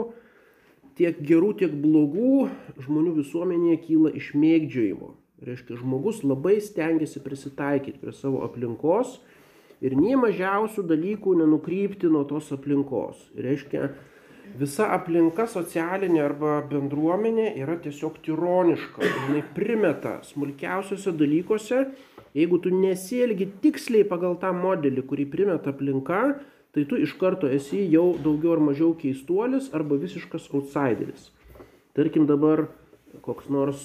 tiek 0.98 1.20
gerų, 1.22 1.52
tiek 1.62 1.76
blogų 1.84 2.48
žmonių 2.82 3.20
visuomenėje 3.20 3.82
kyla 3.86 4.14
iš 4.18 4.32
mėgdžiojimo. 4.34 5.12
Reiškia, 5.46 5.78
žmogus 5.78 6.24
labai 6.26 6.60
stengiasi 6.62 7.22
prisitaikyti 7.22 8.02
prie 8.02 8.14
savo 8.14 8.42
aplinkos 8.46 9.20
ir 9.82 9.98
nie 9.98 10.16
mažiausių 10.20 10.86
dalykų 10.88 11.36
nenukrypti 11.42 12.10
nuo 12.12 12.24
tos 12.30 12.52
aplinkos. 12.54 13.20
Reiškia, 13.38 13.90
visa 14.62 14.92
aplinka 14.96 15.48
socialinė 15.50 16.22
arba 16.24 16.60
bendruomenė 16.70 17.52
yra 17.64 17.78
tiesiog 17.82 18.22
tironiška. 18.26 19.04
Jis 19.32 19.52
primeta 19.58 20.20
smulkiausiuose 20.28 21.16
dalykuose, 21.18 21.84
jeigu 22.38 22.62
tu 22.64 22.74
nesielgi 22.76 23.50
tiksliai 23.64 24.08
pagal 24.08 24.38
tą 24.42 24.54
modelį, 24.56 25.06
kurį 25.10 25.28
primeta 25.34 25.74
aplinka, 25.74 26.22
tai 26.72 26.86
tu 26.88 27.00
iš 27.00 27.18
karto 27.20 27.50
esi 27.52 27.84
jau 27.92 28.12
daugiau 28.24 28.56
ar 28.56 28.62
mažiau 28.72 28.94
keistuolis 28.96 29.72
arba 29.76 29.98
visiškas 30.00 30.48
outsideris. 30.54 31.32
Tarkim 31.98 32.24
dabar 32.30 32.70
koks 33.26 33.50
nors 33.52 33.82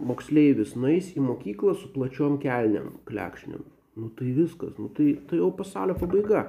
moksleivis 0.00 0.72
nueis 0.80 1.12
į 1.12 1.26
mokyklą 1.26 1.74
su 1.76 1.90
plačiom 1.92 2.38
kelniam, 2.40 2.94
klekšniam. 3.08 3.66
Nu 3.96 4.08
tai 4.16 4.32
viskas, 4.32 4.72
nu 4.78 4.88
tai, 4.96 5.12
tai 5.28 5.38
jau 5.42 5.50
pasaulio 5.52 5.98
pabaiga. 6.00 6.46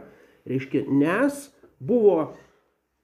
Reiškia, 0.48 0.86
nes 0.88 1.50
buvo 1.80 2.34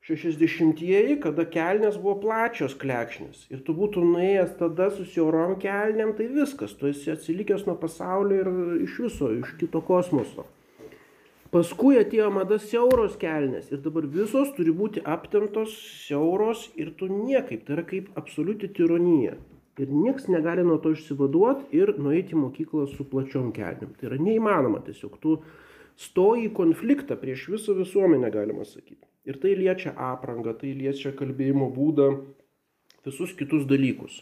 60-ieji, 0.07 1.17
kada 1.23 1.43
kelnes 1.45 1.97
buvo 1.99 2.15
plačios 2.23 2.75
klekšnės. 2.79 3.49
Ir 3.51 3.63
tu 3.67 3.75
būtum 3.75 4.13
nuėjęs 4.15 4.55
tada 4.59 4.87
su 4.95 5.03
siaurom 5.07 5.57
kelniam, 5.59 6.15
tai 6.15 6.29
viskas, 6.31 6.73
tu 6.79 6.87
esi 6.87 7.11
atsilikęs 7.11 7.67
nuo 7.67 7.75
pasaulio 7.79 8.39
ir 8.39 8.49
iš 8.87 8.95
viso, 9.03 9.33
iš 9.41 9.53
kito 9.59 9.83
kosmoso. 9.85 10.47
Paskui 11.49 11.97
atėjo 11.97 12.29
mada 12.31 12.59
siauros 12.61 13.15
kelnes 13.19 13.71
ir 13.73 13.81
dabar 13.81 14.05
visos 14.05 14.51
turi 14.55 14.71
būti 14.71 15.01
aptemtos 15.01 15.73
siauros 16.05 16.67
ir 16.77 16.93
tu 16.97 17.09
niekaip, 17.09 17.63
tai 17.65 17.79
yra 17.79 17.85
kaip 17.89 18.11
absoliuti 18.21 18.69
tironija. 18.69 19.35
Ir 19.79 19.91
nieks 19.95 20.27
negali 20.27 20.65
nuo 20.67 20.77
to 20.83 20.91
išsivaduoti 20.91 21.69
ir 21.77 21.93
nueiti 22.01 22.35
į 22.35 22.41
mokyklą 22.41 22.87
su 22.91 23.05
plačiom 23.07 23.53
kelniam. 23.55 23.93
Tai 23.95 24.09
yra 24.09 24.17
neįmanoma 24.19 24.81
tiesiog. 24.83 25.15
Tu 25.23 25.37
stoji 25.99 26.49
į 26.49 26.55
konfliktą 26.57 27.15
prieš 27.19 27.47
visą 27.53 27.75
visuomenę, 27.77 28.31
galima 28.33 28.67
sakyti. 28.67 29.05
Ir 29.29 29.39
tai 29.39 29.53
liečia 29.55 29.93
aprangą, 29.95 30.55
tai 30.59 30.73
liečia 30.75 31.13
kalbėjimo 31.15 31.69
būdą, 31.75 32.09
visus 33.07 33.31
kitus 33.39 33.65
dalykus. 33.69 34.19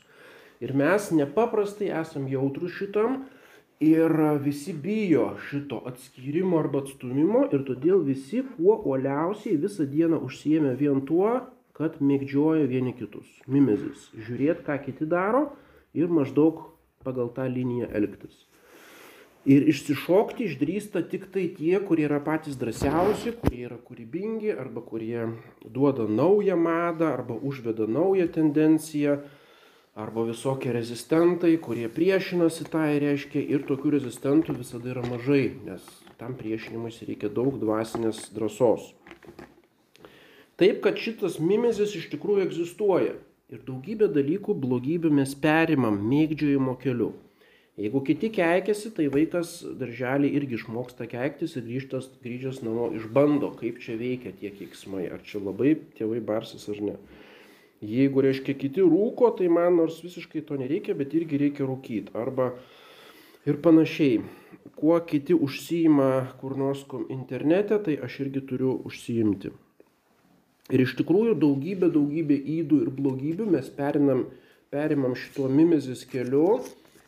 Ir 0.61 0.73
mes 0.77 1.09
nepaprastai 1.13 1.89
esam 1.93 2.29
jautrus 2.29 2.73
šitam 2.77 3.23
ir 3.79 4.13
visi 4.41 4.73
bijo 4.73 5.35
šito 5.49 5.83
atskyrimo 5.85 6.57
arba 6.57 6.81
atstumimo 6.81 7.43
ir 7.53 7.61
todėl 7.65 8.01
visi 8.05 8.41
kuo 8.55 8.79
uoliausiai 8.89 9.59
visą 9.61 9.85
dieną 9.89 10.21
užsiemė 10.25 10.73
vien 10.79 11.03
tuo, 11.05 11.35
kad 11.77 12.01
mėgdžioja 12.01 12.65
vieni 12.69 12.95
kitus. 12.97 13.29
Mimezis. 13.45 14.09
Žiūrėt, 14.17 14.65
ką 14.65 14.79
kiti 14.85 15.05
daro 15.09 15.51
ir 15.93 16.09
maždaug 16.09 16.65
pagal 17.05 17.29
tą 17.35 17.45
liniją 17.49 17.91
elgtis. 17.95 18.47
Ir 19.47 19.63
išsišokti 19.71 20.43
išdrįsta 20.49 21.05
tik 21.07 21.29
tai 21.31 21.45
tie, 21.55 21.77
kurie 21.79 22.03
yra 22.09 22.17
patys 22.19 22.57
drąsiausi, 22.59 23.31
kurie 23.39 23.61
yra 23.69 23.77
kūrybingi, 23.79 24.51
arba 24.51 24.83
kurie 24.83 25.29
duoda 25.63 26.03
naują 26.03 26.57
madą, 26.59 27.13
arba 27.13 27.37
užveda 27.39 27.87
naują 27.87 28.27
tendenciją, 28.27 29.21
arba 29.95 30.25
visokie 30.27 30.73
rezistentai, 30.75 31.53
kurie 31.63 31.87
priešinasi 31.87 32.67
tai 32.73 32.97
reiškia. 32.99 33.45
Ir 33.55 33.63
tokių 33.69 33.95
rezistentų 33.95 34.57
visada 34.57 34.91
yra 34.91 35.05
mažai, 35.07 35.45
nes 35.63 35.85
tam 36.19 36.35
priešinimui 36.35 36.91
reikia 37.07 37.31
daug 37.31 37.55
dvasinės 37.61 38.27
drąsos. 38.35 38.91
Taip, 40.57 40.81
kad 40.81 40.97
šitas 40.97 41.37
mimezis 41.37 41.91
iš 41.99 42.07
tikrųjų 42.09 42.47
egzistuoja. 42.47 43.13
Ir 43.53 43.59
daugybę 43.63 44.07
dalykų, 44.09 44.55
blogybių 44.57 45.11
mes 45.19 45.35
perimam 45.37 45.99
mėgdžiojimo 46.09 46.73
keliu. 46.81 47.11
Jeigu 47.77 48.01
kiti 48.01 48.31
keikiasi, 48.33 48.89
tai 48.97 49.05
vaikas 49.13 49.51
darželį 49.77 50.31
irgi 50.39 50.57
išmoksta 50.57 51.05
keiktis 51.11 51.53
ir 51.59 51.67
grįžtas, 51.67 52.07
grįžęs 52.23 52.63
namo 52.65 52.87
išbando, 52.97 53.51
kaip 53.59 53.77
čia 53.83 53.99
veikia 53.99 54.33
tie 54.39 54.49
keiksmai, 54.49 55.03
ar 55.13 55.21
čia 55.21 55.43
labai 55.43 55.75
tėvai 55.99 56.23
barsis 56.25 56.65
ar 56.73 56.81
ne. 56.87 56.95
Jeigu 57.85 58.25
reiškia 58.25 58.57
kiti 58.57 58.81
rūko, 58.81 59.29
tai 59.37 59.51
man 59.53 59.77
nors 59.77 60.01
visiškai 60.01 60.41
to 60.49 60.57
nereikia, 60.57 60.97
bet 60.97 61.13
irgi 61.13 61.37
reikia 61.43 61.69
rūkyti. 61.69 62.15
Arba 62.17 62.49
ir 63.45 63.61
panašiai. 63.61 64.25
Kuo 64.77 64.97
kiti 65.05 65.37
užsijima 65.37 66.09
kur 66.41 66.57
nors 66.57 66.81
internete, 67.13 67.77
tai 67.77 68.01
aš 68.01 68.23
irgi 68.25 68.41
turiu 68.49 68.73
užsijimti. 68.89 69.53
Ir 70.67 70.84
iš 70.84 70.97
tikrųjų 70.99 71.38
daugybė, 71.39 71.88
daugybė 71.93 72.38
įdų 72.60 72.82
ir 72.84 72.91
blogybių 72.97 73.45
mes 73.53 73.69
perinam, 73.77 74.25
perimam 74.73 75.15
šituo 75.15 75.47
mimezis 75.47 76.03
keliu 76.10 76.60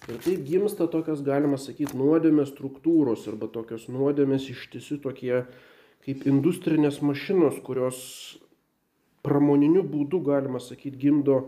ir 0.08 0.20
taip 0.24 0.46
gimsta 0.48 0.88
tokios, 0.88 1.20
galima 1.26 1.60
sakyti, 1.60 1.98
nuodėmės 2.00 2.54
struktūros 2.54 3.28
arba 3.28 3.50
tokios 3.52 3.90
nuodėmės 3.92 4.48
ištisi 4.54 5.02
tokie 5.04 5.44
kaip 6.06 6.24
industrinės 6.30 7.02
mašinos, 7.04 7.60
kurios 7.66 8.00
pramoniniu 9.28 9.84
būdu, 9.84 10.22
galima 10.24 10.62
sakyti, 10.64 10.96
gimdo, 11.04 11.42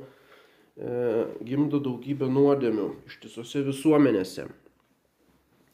e, 0.75 1.27
gimdo 1.47 1.79
daugybę 1.79 2.27
nuodėmių 2.27 2.89
ištisose 3.07 3.63
visuomenėse. 3.69 4.49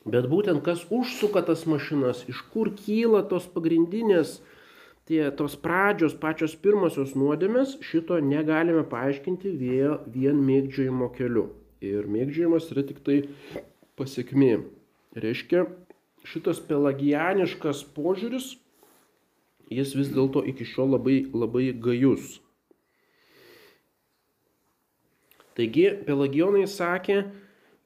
Bet 0.08 0.30
būtent 0.32 0.62
kas 0.64 0.86
užsuka 0.94 1.42
tas 1.50 1.66
mašinas, 1.68 2.22
iš 2.32 2.46
kur 2.54 2.70
kyla 2.78 3.26
tos 3.28 3.50
pagrindinės 3.52 4.38
tie 5.08 5.32
tos 5.32 5.56
pradžios, 5.60 6.16
pačios 6.20 6.56
pirmosios 6.60 7.16
nuodėmės, 7.16 7.78
šito 7.86 8.20
negalime 8.24 8.84
paaiškinti 8.92 9.54
vien, 9.60 9.98
vien 10.12 10.40
mėgdžiojimo 10.44 11.10
keliu. 11.16 11.48
Ir 11.84 12.10
mėgdžiojimas 12.12 12.72
yra 12.74 12.84
tik 12.88 13.00
tai 13.06 13.18
pasiekmė. 14.00 14.58
Reiškia, 15.18 15.66
šitas 16.28 16.60
pelagianiškas 16.68 17.86
požiūris, 17.96 18.56
jis 19.74 19.96
vis 19.98 20.12
dėlto 20.14 20.44
iki 20.52 20.68
šiol 20.68 20.98
labai, 20.98 21.22
labai 21.34 21.72
gajus. 21.74 22.38
Taigi 25.58 25.88
pelagijonai 26.06 26.68
sakė, 26.70 27.24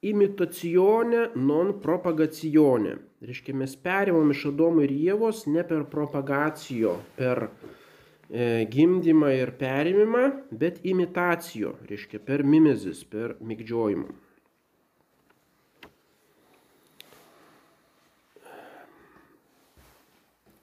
imitacione 0.03 1.29
non 1.39 1.77
propagacione. 1.83 2.97
Reiškia, 3.21 3.53
mes 3.53 3.75
perimam 3.77 4.31
iš 4.33 4.47
Adomo 4.49 4.81
ir 4.81 4.91
Jėvos 4.97 5.43
ne 5.53 5.61
per 5.67 5.83
propagacijo, 5.91 6.95
per 7.19 7.43
e, 7.45 8.65
gimdymą 8.65 9.29
ir 9.37 9.51
perimimą, 9.59 10.23
bet 10.63 10.79
imitacijo, 10.89 11.75
reiškia, 11.85 12.23
per 12.25 12.41
mimezis, 12.41 13.03
per 13.05 13.35
mygdžiojimą. 13.45 14.09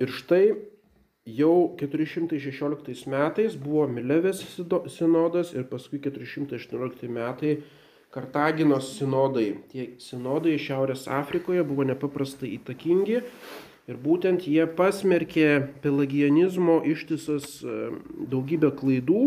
Ir 0.02 0.10
štai 0.14 0.42
jau 1.38 1.54
416 1.78 3.06
metais 3.10 3.54
buvo 3.58 3.86
Milevės 3.90 4.42
sinodas 4.94 5.54
ir 5.54 5.70
paskui 5.70 5.98
418 6.02 7.10
metai 7.10 7.60
Kartaginos 8.14 8.94
sinodai. 8.96 9.48
Tie 9.68 9.90
sinodai 10.00 10.56
Šiaurės 10.60 11.04
Afrikoje 11.12 11.64
buvo 11.68 11.84
nepaprastai 11.88 12.54
įtakingi 12.56 13.18
ir 13.88 13.98
būtent 14.04 14.46
jie 14.48 14.64
pasmerkė 14.78 15.48
pelagianizmo 15.84 16.78
ištisas 16.88 17.58
e, 17.60 17.76
daugybę 18.32 18.72
klaidų 18.80 19.22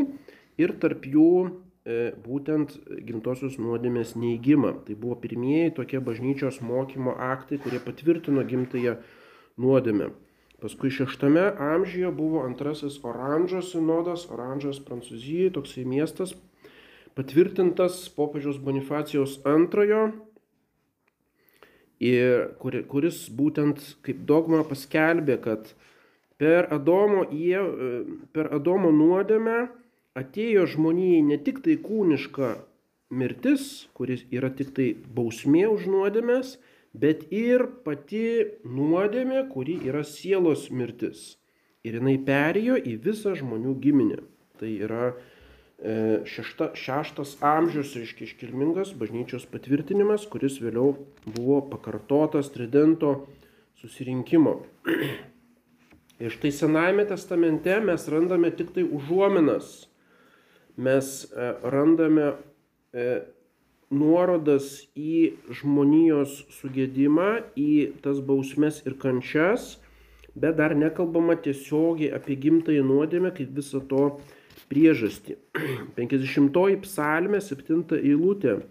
ir 0.62 0.74
tarp 0.82 1.06
jų 1.06 1.30
e, 1.46 2.12
būtent 2.26 2.74
gimtosios 3.06 3.60
nuodėmės 3.62 4.16
neįgymą. 4.18 4.74
Tai 4.90 4.98
buvo 4.98 5.18
pirmieji 5.24 5.76
tokie 5.78 6.02
bažnyčios 6.02 6.62
mokymo 6.66 7.14
aktai, 7.32 7.62
kurie 7.62 7.82
patvirtino 7.86 8.46
gimtąją 8.50 8.98
nuodėmę. 9.62 10.12
Paskui 10.62 10.90
šeštame 10.94 11.48
amžiuje 11.58 12.10
buvo 12.14 12.44
antrasis 12.46 13.00
Oranžos 13.06 13.72
sinodas, 13.74 14.28
Oranžas 14.30 14.82
Prancūzijoje, 14.86 15.54
toksai 15.56 15.86
miestas, 15.90 16.36
patvirtintas 17.18 18.04
popiežiaus 18.16 18.60
Bonifacijos 18.64 19.40
antrojo, 19.48 20.10
kuris 22.92 23.22
būtent 23.38 23.82
kaip 24.06 24.24
dogma 24.26 24.64
paskelbė, 24.66 25.38
kad 25.44 25.74
per 26.42 26.72
Adomo, 26.74 27.28
per 28.34 28.50
Adomo 28.56 28.90
nuodėmę 28.96 29.60
atėjo 30.18 30.66
žmonijai 30.74 31.22
ne 31.28 31.38
tik 31.38 31.62
tai 31.66 31.78
kūniška 31.84 32.56
mirtis, 33.12 33.88
kuris 33.94 34.26
yra 34.34 34.50
tik 34.50 34.74
tai 34.76 34.88
bausmė 35.16 35.68
už 35.70 35.86
nuodėmės, 35.92 36.56
bet 36.98 37.28
ir 37.32 37.68
pati 37.86 38.26
nuodėmė, 38.66 39.46
kuri 39.52 39.78
yra 39.88 40.04
sielos 40.08 40.70
mirtis. 40.72 41.38
Ir 41.86 41.98
jinai 42.00 42.18
perėjo 42.26 42.78
į 42.78 42.98
visą 43.06 43.36
žmonių 43.38 43.76
giminę. 43.82 44.20
Tai 44.60 44.70
yra 44.70 45.14
šešta, 45.82 46.72
šeštas 46.78 47.36
amžius, 47.42 47.96
reiškia 47.98 48.28
iškilmingas 48.28 48.94
bažnyčios 49.00 49.48
patvirtinimas, 49.50 50.28
kuris 50.30 50.60
vėliau 50.62 50.94
buvo 51.26 51.62
pakartotas 51.72 52.52
Tridento 52.54 53.16
susirinkimo. 53.82 54.60
Ir 56.22 56.30
štai 56.30 56.52
Senajame 56.54 57.08
testamente 57.10 57.80
mes 57.82 58.06
randame 58.14 58.52
tik 58.54 58.76
tai 58.76 58.84
užuominas. 58.86 59.88
Mes 60.78 61.08
e, 61.26 61.48
randame 61.74 62.28
e, 62.94 63.06
nuorodas 63.90 64.84
į 64.94 65.34
žmonijos 65.62 66.44
sugėdimą, 66.60 67.32
į 67.58 67.98
tas 68.06 68.22
bausmes 68.22 68.84
ir 68.86 69.00
kančias, 69.02 69.80
bet 70.38 70.62
dar 70.62 70.78
nekalbama 70.78 71.40
tiesiogiai 71.42 72.14
apie 72.16 72.38
gimtąją 72.38 72.86
nuodėmę 72.86 73.34
kaip 73.36 73.58
viso 73.58 73.82
to 73.90 74.06
priežastį. 74.72 75.38
50 76.00 76.82
psalmė, 76.86 77.44
7 77.44 77.84
eilutė. 78.00 78.62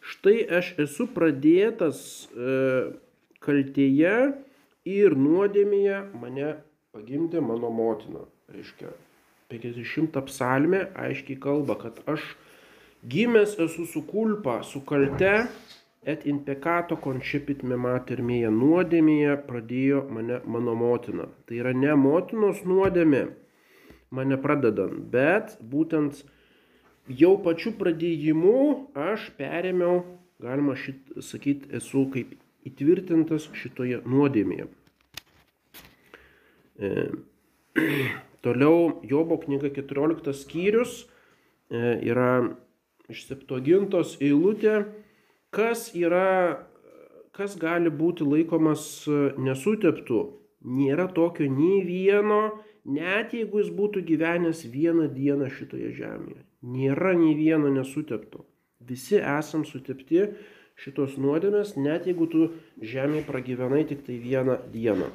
Štai 0.00 0.38
aš 0.60 0.74
esu 0.80 1.06
pradėtas 1.12 1.98
e, 2.32 2.52
kaltėje 3.44 4.16
ir 4.88 5.16
nuodėmėje 5.16 5.98
mane 6.20 6.54
pagimdė 6.94 7.42
mano 7.44 7.72
motina. 7.72 8.24
Reiškia, 8.50 8.94
50 9.52 10.22
psalmė 10.28 10.86
aiškiai 10.98 11.36
kalba, 11.42 11.76
kad 11.80 12.00
aš 12.10 12.24
Gimęs 13.00 13.54
esu 13.64 13.86
su 13.88 14.02
kulpa, 14.04 14.58
su 14.62 14.82
kalte, 14.84 15.46
et 16.04 16.26
in 16.28 16.42
pekato 16.44 16.98
konšipit 17.00 17.62
me 17.64 17.78
mater 17.80 18.20
mėje 18.20 18.50
nuodėmėje 18.52 19.36
pradėjo 19.46 20.02
mane 20.12 20.40
mano 20.44 20.74
motina. 20.76 21.28
Tai 21.48 21.60
yra 21.62 21.72
ne 21.72 21.94
motinos 21.96 22.60
nuodėmė 22.68 23.22
mane 24.14 24.38
pradedant, 24.42 24.98
bet 25.12 25.56
būtent 25.62 26.22
jau 27.20 27.36
pačiu 27.44 27.72
pradėjimu 27.78 28.56
aš 29.10 29.30
perėmiau, 29.38 30.02
galima 30.42 30.76
šit, 30.78 31.00
sakyti, 31.24 31.70
esu 31.78 32.06
kaip 32.12 32.34
įtvirtintas 32.66 33.48
šitoje 33.56 34.02
nuodėmėje. 34.08 34.68
E, 36.80 36.90
toliau 38.44 39.00
Jobo 39.06 39.38
knyga 39.42 39.70
14 39.76 40.34
skyrius 40.42 41.04
e, 41.70 42.00
yra 42.10 42.32
iš 43.10 43.26
septogintos 43.28 44.16
eilutė, 44.22 44.84
kas 45.54 45.90
yra, 45.98 46.66
kas 47.34 47.56
gali 47.58 47.90
būti 47.90 48.26
laikomas 48.26 48.84
nesuteptų. 49.40 50.20
Nėra 50.60 51.08
tokio 51.16 51.46
nei 51.48 51.80
vieno, 51.86 52.60
net 52.84 53.34
jeigu 53.36 53.60
jis 53.62 53.72
būtų 53.76 54.04
gyvenęs 54.08 54.64
vieną 54.72 55.08
dieną 55.14 55.50
šitoje 55.56 55.92
žemėje. 55.98 56.42
Nėra 56.60 57.14
nei 57.16 57.34
vieno 57.38 57.70
nesutepto. 57.72 58.44
Visi 58.80 59.20
esam 59.20 59.64
sutepti 59.68 60.26
šitos 60.80 61.18
nuodėmės, 61.20 61.74
net 61.76 62.08
jeigu 62.08 62.28
tu 62.32 62.46
žemėje 62.80 63.26
pragyvenai 63.28 63.84
tik 63.88 64.06
tai 64.06 64.16
vieną 64.20 64.56
dieną. 64.72 65.10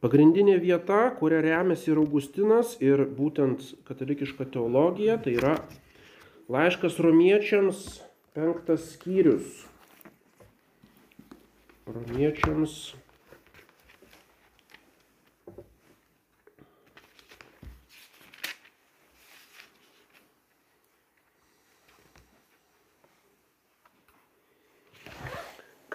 Pagrindinė 0.00 0.58
vieta, 0.60 1.08
kuria 1.18 1.40
remiasi 1.44 1.90
ir 1.90 2.00
Augustinas, 2.00 2.74
ir 2.84 3.06
būtent 3.16 3.64
katalikiška 3.88 4.44
teologija, 4.52 5.16
tai 5.18 5.32
yra 5.38 5.54
laiškas 6.52 7.00
romiečiams 7.02 7.80
penktas 8.36 8.92
skyrius. 8.92 9.64
Romiečiams 11.88 12.76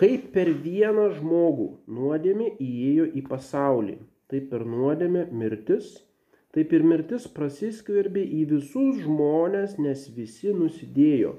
Kaip 0.02 0.32
per 0.34 0.50
vieną 0.64 1.12
žmogų 1.14 1.66
nuodėmė 1.94 2.48
įėjo 2.58 3.04
į 3.20 3.22
pasaulį, 3.28 4.00
taip 4.34 4.48
per 4.50 4.64
nuodėmę 4.66 5.28
mirtis, 5.30 5.92
taip 6.58 6.74
ir 6.74 6.82
mirtis 6.90 7.28
prasiskverbė 7.36 8.24
į 8.40 8.40
visus 8.56 8.98
žmonės, 9.04 9.78
nes 9.78 10.08
visi 10.16 10.56
nusidėjo. 10.58 11.36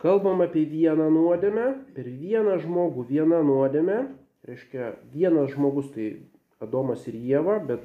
Kalbam 0.00 0.40
apie 0.40 0.64
vieną 0.72 1.10
nuodėmę, 1.12 1.68
per 1.92 2.08
vieną 2.08 2.56
žmogų 2.64 3.04
vieną 3.12 3.44
nuodėmę, 3.52 4.00
reiškia 4.48 4.94
vienas 5.12 5.52
žmogus 5.52 5.92
tai 5.92 6.10
Adomas 6.64 7.04
ir 7.04 7.20
Jėva, 7.20 7.60
bet 7.68 7.84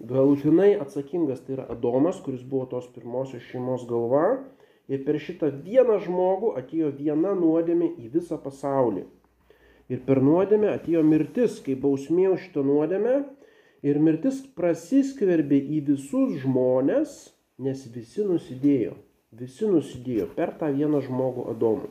galutinai 0.00 0.78
atsakingas 0.80 1.44
tai 1.44 1.58
yra 1.60 1.68
Adomas, 1.76 2.24
kuris 2.24 2.40
buvo 2.40 2.70
tos 2.72 2.88
pirmosios 2.96 3.44
šeimos 3.52 3.84
galva. 3.84 4.38
Ir 4.88 5.04
per 5.04 5.20
šitą 5.20 5.52
vieną 5.60 6.00
žmogų 6.08 6.56
atėjo 6.56 6.96
viena 6.96 7.36
nuodėmė 7.36 7.98
į 8.00 8.16
visą 8.16 8.40
pasaulį. 8.40 9.10
Ir 9.92 10.00
per 10.06 10.22
nuodėmę 10.24 10.70
atėjo 10.72 11.02
mirtis, 11.04 11.58
kaip 11.64 11.82
bausmė 11.84 12.30
už 12.32 12.46
šitą 12.46 12.64
nuodėmę. 12.64 13.16
Ir 13.84 13.98
mirtis 14.00 14.38
prasiskverbė 14.56 15.58
į 15.76 15.80
visus 15.88 16.36
žmonės, 16.44 17.16
nes 17.66 17.82
visi 17.92 18.24
nusidėjo. 18.24 18.94
Visi 19.36 19.68
nusidėjo 19.68 20.28
per 20.36 20.54
tą 20.60 20.70
vieną 20.76 21.02
žmogų 21.04 21.44
Adomą. 21.52 21.90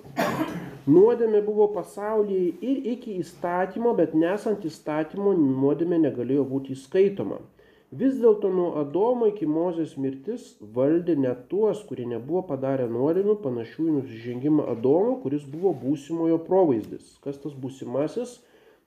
Nuodėmė 0.90 1.44
buvo 1.46 1.68
pasaulyje 1.76 2.52
ir 2.72 2.84
iki 2.96 3.16
įstatymo, 3.22 3.94
bet 3.98 4.16
nesant 4.18 4.66
įstatymo 4.66 5.34
nuodėmė 5.38 6.00
negalėjo 6.08 6.46
būti 6.50 6.76
įskaitoma. 6.78 7.42
Vis 7.92 8.14
dėlto 8.22 8.48
nuo 8.48 8.70
Adomo 8.80 9.28
iki 9.28 9.44
Mozės 9.44 9.98
mirtis 10.00 10.44
valdė 10.76 11.18
net 11.20 11.42
tuos, 11.52 11.82
kurie 11.90 12.06
nebuvo 12.08 12.46
padarę 12.48 12.86
nuodėmių 12.88 13.34
panašių 13.44 13.88
į 13.90 13.96
nusižengimą 13.98 14.68
Adomo, 14.72 15.18
kuris 15.20 15.44
buvo 15.44 15.74
būsimojo 15.76 16.38
provaizdis. 16.46 17.18
Kas 17.26 17.42
tas 17.44 17.52
būsimasis? 17.52 18.38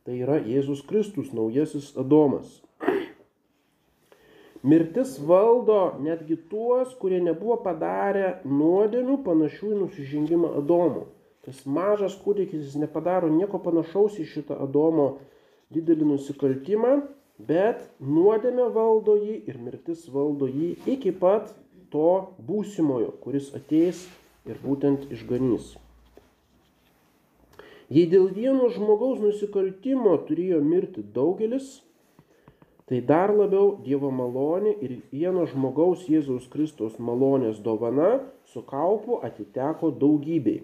Tai 0.09 0.15
yra 0.17 0.39
Jėzus 0.41 0.81
Kristus, 0.89 1.35
naujasis 1.37 1.91
Adomas. 2.01 2.63
Mirtis 4.73 5.19
valdo 5.21 5.99
netgi 6.01 6.39
tuos, 6.49 6.95
kurie 6.97 7.19
nebuvo 7.27 7.59
padarę 7.67 8.39
nuodėmių 8.49 9.19
panašių 9.27 9.75
į 9.75 9.83
nusižengimą 9.83 10.55
Adomo. 10.63 11.11
Tas 11.45 11.61
mažas 11.69 12.17
kūdikis 12.25 12.73
nepadaro 12.81 13.29
nieko 13.29 13.61
panašaus 13.61 14.17
į 14.17 14.25
šitą 14.33 14.57
Adomo 14.65 15.19
didelį 15.77 16.09
nusikaltimą, 16.15 16.95
bet 17.39 17.89
nuodėmė 18.01 18.69
valdo 18.75 19.17
jį 19.19 19.41
ir 19.51 19.59
mirtis 19.59 20.07
valdo 20.09 20.47
jį 20.47 20.75
iki 20.87 21.13
pat 21.13 21.55
to 21.91 22.35
būsimojo, 22.39 23.15
kuris 23.23 23.53
ateis 23.55 24.07
ir 24.47 24.59
būtent 24.63 25.11
išganys. 25.15 25.75
Jei 27.93 28.07
dėl 28.09 28.31
vieno 28.33 28.71
žmogaus 28.73 29.21
nusikaltimo 29.21 30.17
turėjo 30.27 30.61
mirti 30.65 31.03
daugelis, 31.15 31.83
tai 32.89 33.01
dar 33.01 33.33
labiau 33.35 33.77
Dievo 33.85 34.11
malonė 34.11 34.73
ir 34.85 34.97
vieno 35.13 35.45
žmogaus 35.49 36.07
Jėzaus 36.09 36.49
Kristaus 36.53 36.97
malonės 36.99 37.61
dovana 37.61 38.23
su 38.53 38.63
kaupu 38.65 39.21
atiteko 39.25 39.93
daugybei. 40.01 40.63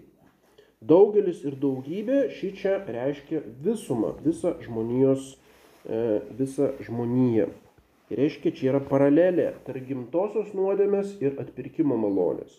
Daugelis 0.81 1.43
ir 1.45 1.55
daugybė 1.61 2.23
šį 2.33 2.49
čia 2.57 2.79
reiškia 2.89 3.43
visumą, 3.61 4.15
visą 4.25 4.55
žmonijos, 4.65 5.35
visą 5.85 6.71
žmoniją. 6.85 7.49
Tai 8.11 8.17
reiškia, 8.19 8.51
čia 8.51 8.65
yra 8.73 8.81
paralelė 8.83 9.53
tarp 9.65 9.85
gimtosios 9.87 10.51
nuodėmės 10.57 11.15
ir 11.23 11.37
atpirkimo 11.39 11.95
malonės. 11.95 12.57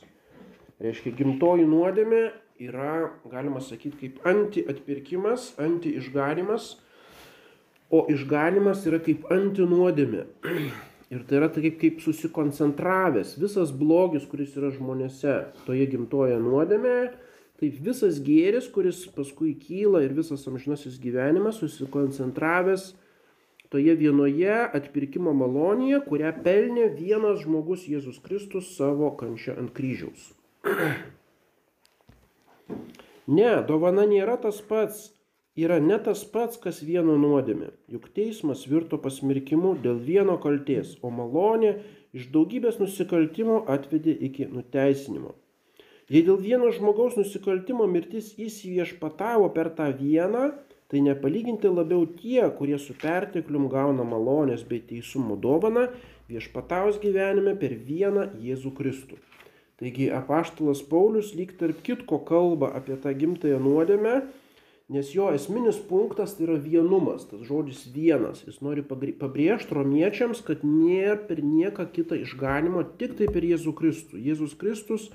Reiškia, 0.83 1.13
gimtoji 1.19 1.67
nuodėmė 1.69 2.23
yra, 2.63 3.11
galima 3.31 3.61
sakyti, 3.61 3.99
kaip 4.01 4.25
anti-atpirkimas, 4.27 5.53
anti-išganimas, 5.61 6.79
o 7.93 8.07
išganimas 8.11 8.87
yra 8.89 9.03
kaip 9.05 9.29
anti-nuodėmė. 9.31 10.25
Ir 11.13 11.27
tai 11.29 11.43
yra 11.43 11.51
taip 11.53 11.77
kaip 11.77 12.01
susikoncentravęs 12.01 13.35
visas 13.37 13.75
blogis, 13.77 14.25
kuris 14.31 14.55
yra 14.57 14.71
žmonėse 14.73 15.35
toje 15.67 15.85
gimtoje 15.93 16.39
nuodėmėje, 16.41 17.11
taip 17.61 17.77
visas 17.85 18.17
gėris, 18.25 18.71
kuris 18.73 19.05
paskui 19.13 19.53
kyla 19.61 20.01
ir 20.07 20.17
visas 20.17 20.49
amžinasis 20.49 20.97
gyvenimas 21.03 21.61
susikoncentravęs 21.61 22.95
toje 23.73 23.95
vienoje 23.99 24.59
atpirkimo 24.79 25.33
malonėje, 25.37 26.03
kurią 26.09 26.35
pelnė 26.45 26.91
vienas 26.99 27.41
žmogus 27.47 27.89
Jėzus 27.89 28.21
Kristus 28.25 28.75
savo 28.77 29.11
kančia 29.19 29.57
ant 29.59 29.75
kryžiaus. 29.77 30.31
Ne, 33.33 33.51
dovana 33.69 34.03
nėra 34.11 34.35
tas 34.43 34.57
pats, 34.67 35.13
yra 35.55 35.77
ne 35.81 35.95
tas 36.03 36.25
pats, 36.27 36.59
kas 36.59 36.81
vieno 36.83 37.15
nuodėmė, 37.23 37.69
juk 37.95 38.09
teismas 38.17 38.65
virto 38.67 38.99
pasmirkimu 38.99 39.77
dėl 39.85 40.01
vieno 40.03 40.35
kalties, 40.43 40.97
o 41.07 41.13
malonė 41.15 41.77
iš 42.19 42.27
daugybės 42.35 42.81
nusikaltimų 42.83 43.61
atvedė 43.71 44.17
iki 44.29 44.49
nuteisinimo. 44.51 45.37
Jei 46.11 46.25
dėl 46.27 46.41
vieno 46.43 46.73
žmogaus 46.75 47.15
nusikaltimo 47.17 47.87
mirtis 47.89 48.33
įsiviešpatavo 48.43 49.53
per 49.55 49.71
tą 49.79 49.87
vieną, 49.97 50.51
tai 50.92 51.00
nepalyginti 51.00 51.70
labiau 51.72 52.05
tie, 52.05 52.44
kurie 52.52 52.76
su 52.76 52.92
perteklium 53.00 53.70
gauna 53.72 54.05
malonės 54.05 54.61
bei 54.68 54.83
teisumo 54.85 55.38
dovaną, 55.40 55.87
viešpataus 56.28 56.98
gyvenime 57.00 57.55
per 57.57 57.72
vieną 57.87 58.26
Jėzų 58.44 58.74
Kristų. 58.76 59.16
Taigi 59.81 60.11
apaštalas 60.12 60.83
Paulius 60.85 61.33
lyg 61.35 61.55
tarp 61.57 61.81
kitko 61.87 62.20
kalba 62.28 62.68
apie 62.76 62.98
tą 63.00 63.14
gimtąją 63.16 63.57
nuodėmę, 63.64 64.18
nes 64.92 65.14
jo 65.16 65.31
esminis 65.33 65.78
punktas 65.88 66.37
tai 66.37 66.44
yra 66.44 66.59
vienumas, 66.61 67.24
tas 67.31 67.40
žodis 67.48 67.87
vienas. 67.94 68.44
Jis 68.44 68.61
nori 68.61 68.85
pabrėžti 68.85 69.72
romiečiams, 69.72 70.44
kad 70.44 70.61
nėra 70.61 71.16
per 71.24 71.40
nieką 71.40 71.88
kitą 71.96 72.20
išganimo, 72.20 72.85
tik 73.00 73.16
tai 73.16 73.31
per 73.33 73.48
Jėzų 73.48 73.72
Kristų. 73.81 74.20
Jėzus 74.20 74.52
Kristus 74.61 75.09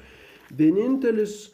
vienintelis 0.49 1.53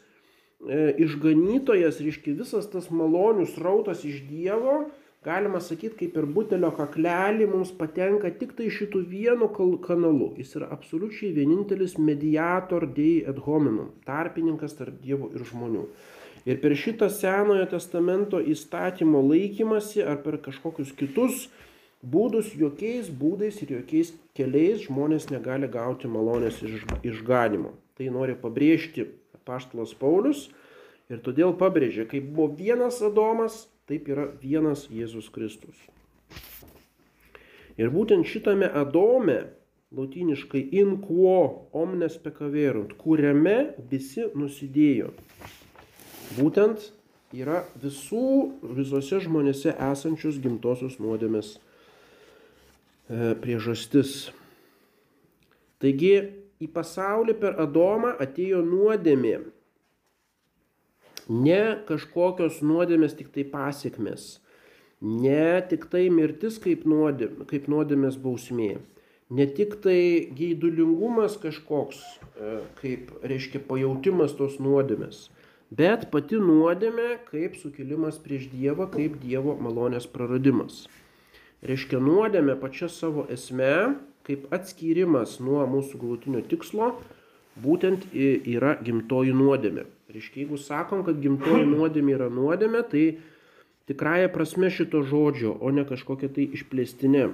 išganytojas, 0.70 2.00
reiškia 2.00 2.36
visas 2.38 2.68
tas 2.72 2.90
malonių 2.90 3.46
srautas 3.52 4.04
iš 4.08 4.22
Dievo, 4.28 4.86
galima 5.24 5.60
sakyti, 5.60 5.96
kaip 6.02 6.16
ir 6.20 6.26
butelio 6.28 6.70
kaklelį 6.76 7.48
mums 7.48 7.72
patenka 7.76 8.30
tik 8.38 8.54
tai 8.56 8.70
šitų 8.72 9.04
vienu 9.08 9.48
kanalu. 9.84 10.34
Jis 10.40 10.56
yra 10.60 10.70
absoliučiai 10.76 11.32
vienintelis 11.36 11.96
mediator 11.98 12.86
dei 12.86 13.22
et 13.24 13.40
hominum, 13.46 13.92
tarpininkas 14.08 14.76
tarp 14.78 15.00
Dievo 15.04 15.30
ir 15.34 15.44
žmonių. 15.48 15.86
Ir 16.44 16.58
per 16.60 16.74
šitą 16.76 17.08
Senojo 17.08 17.64
testamento 17.70 18.36
įstatymo 18.36 19.22
laikymasi 19.24 20.04
ar 20.04 20.18
per 20.20 20.36
kažkokius 20.44 20.92
kitus 20.92 21.46
būdus, 22.04 22.50
jokiais 22.52 23.08
būdais 23.08 23.62
ir 23.64 23.78
jokiais 23.78 24.12
keliais 24.36 24.84
žmonės 24.84 25.30
negali 25.32 25.70
gauti 25.72 26.08
malonės 26.08 26.60
išganimo. 27.00 27.72
Tai 27.96 28.10
nori 28.12 28.36
pabrėžti 28.36 29.06
paštalas 29.46 29.94
Paulius 29.98 30.48
ir 31.12 31.20
todėl 31.24 31.54
pabrėžė, 31.60 32.08
kaip 32.10 32.30
buvo 32.34 32.52
vienas 32.56 33.00
Adomas, 33.04 33.66
taip 33.88 34.08
yra 34.08 34.30
vienas 34.40 34.86
Jėzus 34.92 35.28
Kristus. 35.32 35.76
Ir 37.76 37.90
būtent 37.90 38.26
šitame 38.28 38.68
Adome, 38.70 39.40
latiniškai 39.94 40.62
in 40.74 40.96
quo 41.02 41.68
omnes 41.74 42.16
pekaverunt, 42.22 42.94
kuriame 42.98 43.74
visi 43.90 44.26
nusidėjo. 44.34 45.12
Būtent 46.38 46.90
yra 47.34 47.62
visų, 47.82 48.54
visose 48.78 49.20
žmonėse 49.22 49.74
esančios 49.90 50.38
gimtosios 50.42 50.98
nuodėmės 51.02 51.54
e, 51.54 53.34
priežastis. 53.42 54.32
Taigi 55.82 56.14
į 56.62 56.70
pasaulį 56.74 57.36
per 57.40 57.58
Adomą 57.62 58.14
atėjo 58.22 58.62
nuodėmė. 58.66 59.36
Ne 61.28 61.60
kažkokios 61.88 62.60
nuodėmės 62.62 63.16
tik 63.16 63.30
tai 63.34 63.46
pasiekmes. 63.48 64.26
Ne 65.04 65.60
tik 65.68 65.86
tai 65.92 66.08
mirtis 66.12 66.58
kaip, 66.60 66.84
nuodėmė, 66.88 67.46
kaip 67.48 67.68
nuodėmės 67.68 68.18
bausmė. 68.20 68.76
Ne 69.34 69.46
tik 69.56 69.78
tai 69.84 70.28
geidulingumas 70.36 71.38
kažkoks, 71.40 72.02
e, 72.36 72.58
kaip 72.80 73.10
reiškia 73.24 73.62
pajautimas 73.68 74.36
tos 74.36 74.60
nuodėmės. 74.60 75.28
Bet 75.72 76.10
pati 76.12 76.36
nuodėmė 76.38 77.24
kaip 77.30 77.56
sukilimas 77.56 78.20
prieš 78.20 78.50
Dievą, 78.52 78.86
kaip 78.92 79.16
Dievo 79.22 79.56
malonės 79.56 80.06
praradimas. 80.06 80.84
Reiškia 81.64 81.98
nuodėmė 82.04 82.58
pačia 82.60 82.90
savo 82.92 83.24
esme 83.32 83.96
kaip 84.24 84.48
atskyrimas 84.54 85.38
nuo 85.44 85.64
mūsų 85.68 86.00
galutinio 86.00 86.42
tikslo, 86.48 86.94
būtent 87.60 88.08
yra 88.14 88.74
gimtoji 88.82 89.34
nuodėmė. 89.36 89.86
Reiškia, 90.14 90.44
jeigu 90.44 90.58
sakom, 90.60 91.04
kad 91.06 91.20
gimtoji 91.22 91.66
nuodėmė 91.68 92.16
yra 92.16 92.28
nuodėmė, 92.32 92.84
tai 92.90 93.04
tikrąją 93.90 94.30
prasme 94.34 94.70
šito 94.72 95.02
žodžio, 95.06 95.56
o 95.60 95.72
ne 95.74 95.84
kažkokia 95.88 96.30
tai 96.32 96.48
išplėstinė. 96.56 97.28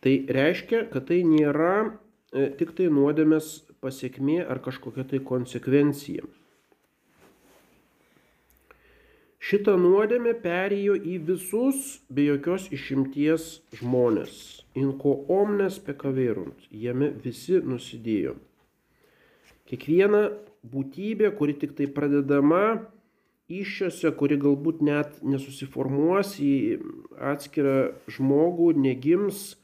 Tai 0.00 0.12
reiškia, 0.32 0.86
kad 0.92 1.10
tai 1.10 1.20
nėra 1.28 1.74
e, 2.32 2.48
tik 2.56 2.72
tai 2.78 2.86
nuodėmės 2.88 3.50
pasiekmė 3.84 4.38
ar 4.48 4.62
kažkokia 4.64 5.04
tai 5.10 5.20
konsekvencija. 5.24 6.24
Šita 9.50 9.72
nuodėmė 9.74 10.36
perėjo 10.44 10.94
į 10.94 11.16
visus 11.26 11.78
be 12.06 12.28
jokios 12.28 12.68
išimties 12.70 13.46
žmonės. 13.80 14.34
Inko 14.78 15.16
omnes 15.26 15.80
pekaverunt. 15.82 16.68
Jame 16.70 17.08
visi 17.24 17.58
nusidėjo. 17.58 18.36
Kiekviena 19.66 20.20
būtybė, 20.70 21.32
kuri 21.34 21.56
tik 21.58 21.74
tai 21.80 21.88
pradedama 21.90 22.62
iššiose, 23.50 24.14
kuri 24.20 24.38
galbūt 24.38 24.84
net 24.86 25.18
nesusiformuos 25.26 26.36
į 26.38 26.54
atskirą 27.32 27.76
žmogų, 28.06 28.70
negims, 28.78 29.56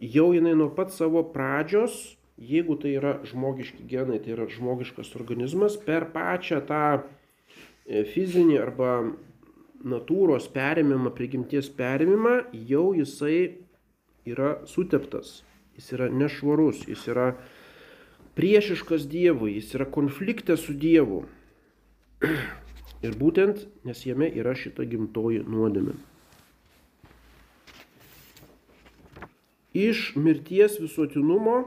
jau 0.00 0.30
jinai 0.32 0.56
nuo 0.56 0.70
pat 0.72 0.96
savo 0.96 1.26
pradžios, 1.36 2.16
jeigu 2.40 2.80
tai 2.80 2.96
yra 2.96 3.18
žmogiški 3.28 3.84
genai, 3.90 4.22
tai 4.24 4.32
yra 4.38 4.48
žmogiškas 4.48 5.12
organizmas, 5.20 5.76
per 5.76 6.08
pačią 6.16 6.64
tą 6.64 6.84
fizinį 7.88 8.58
arba 8.60 8.92
natūros 9.88 10.48
perėmimą, 10.52 11.12
prigimties 11.16 11.70
perėmimą, 11.78 12.34
jau 12.68 12.90
jisai 12.96 13.38
yra 14.28 14.58
suteptas, 14.68 15.42
jis 15.78 15.92
yra 15.96 16.08
nešvarus, 16.12 16.84
jis 16.88 17.06
yra 17.08 17.30
priešiškas 18.38 19.06
Dievui, 19.10 19.54
jis 19.56 19.72
yra 19.78 19.86
konflikte 19.90 20.56
su 20.58 20.74
Dievu. 20.74 21.24
Ir 23.06 23.14
būtent, 23.14 23.62
nes 23.86 23.98
jame 24.02 24.26
yra 24.34 24.56
šita 24.58 24.82
gimtoji 24.90 25.44
nuodėmė. 25.46 25.94
Iš 29.78 30.16
mirties 30.18 30.80
visuotinumo 30.82 31.60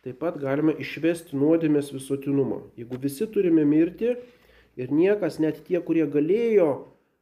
taip 0.00 0.16
pat 0.22 0.38
galime 0.40 0.72
išvesti 0.80 1.36
nuodėmės 1.36 1.90
visuotinumą. 1.92 2.62
Jeigu 2.80 2.96
visi 3.02 3.26
turime 3.28 3.66
mirti, 3.68 4.14
Ir 4.78 4.92
niekas, 4.94 5.40
net 5.42 5.64
tie, 5.66 5.80
kurie 5.82 6.06
galėjo 6.06 6.70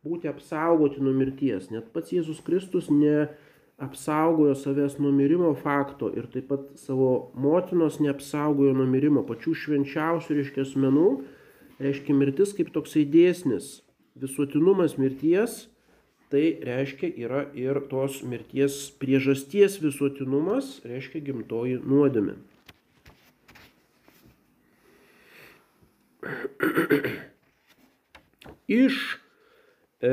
būti 0.07 0.29
apsaugoti 0.31 1.01
nuo 1.03 1.15
mirties, 1.17 1.71
net 1.75 1.89
pats 1.95 2.13
Jėzus 2.15 2.43
Kristus 2.45 2.91
neapsaugojo 2.93 4.55
savęs 4.59 4.99
nuo 5.03 5.13
mirimo 5.15 5.55
fakto 5.59 6.11
ir 6.15 6.29
taip 6.33 6.51
pat 6.53 6.69
savo 6.81 7.31
motinos 7.35 7.99
neapsaugojo 8.05 8.77
nuo 8.79 8.87
mirimo, 8.91 9.25
pačių 9.27 9.57
švenčiausių, 9.65 10.39
reiškia, 10.39 10.67
asmenų, 10.69 11.09
reiškia 11.83 12.17
mirtis 12.21 12.55
kaip 12.59 12.71
toksai 12.77 13.05
dėsnis, 13.09 13.79
visuotinumas 14.19 14.99
mirties 15.01 15.67
tai 16.29 16.61
reiškia 16.65 17.09
yra 17.25 17.47
ir 17.57 17.81
tos 17.91 18.23
mirties 18.23 18.91
priežasties 19.01 19.79
visuotinumas, 19.83 20.81
reiškia 20.85 21.25
gimtoji 21.31 21.81
nuodėmė. 21.85 22.37
Iš 28.69 28.97
e, 30.05 30.11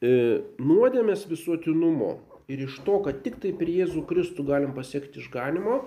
e, 0.00 0.12
nuodėmės 0.56 1.26
visuotinumo 1.28 2.14
ir 2.48 2.64
iš 2.64 2.78
to, 2.86 3.02
kad 3.04 3.20
tik 3.24 3.36
tai 3.42 3.52
per 3.56 3.68
Jėzų 3.68 4.06
Kristų 4.08 4.46
galim 4.48 4.72
pasiekti 4.76 5.20
išganimo, 5.20 5.82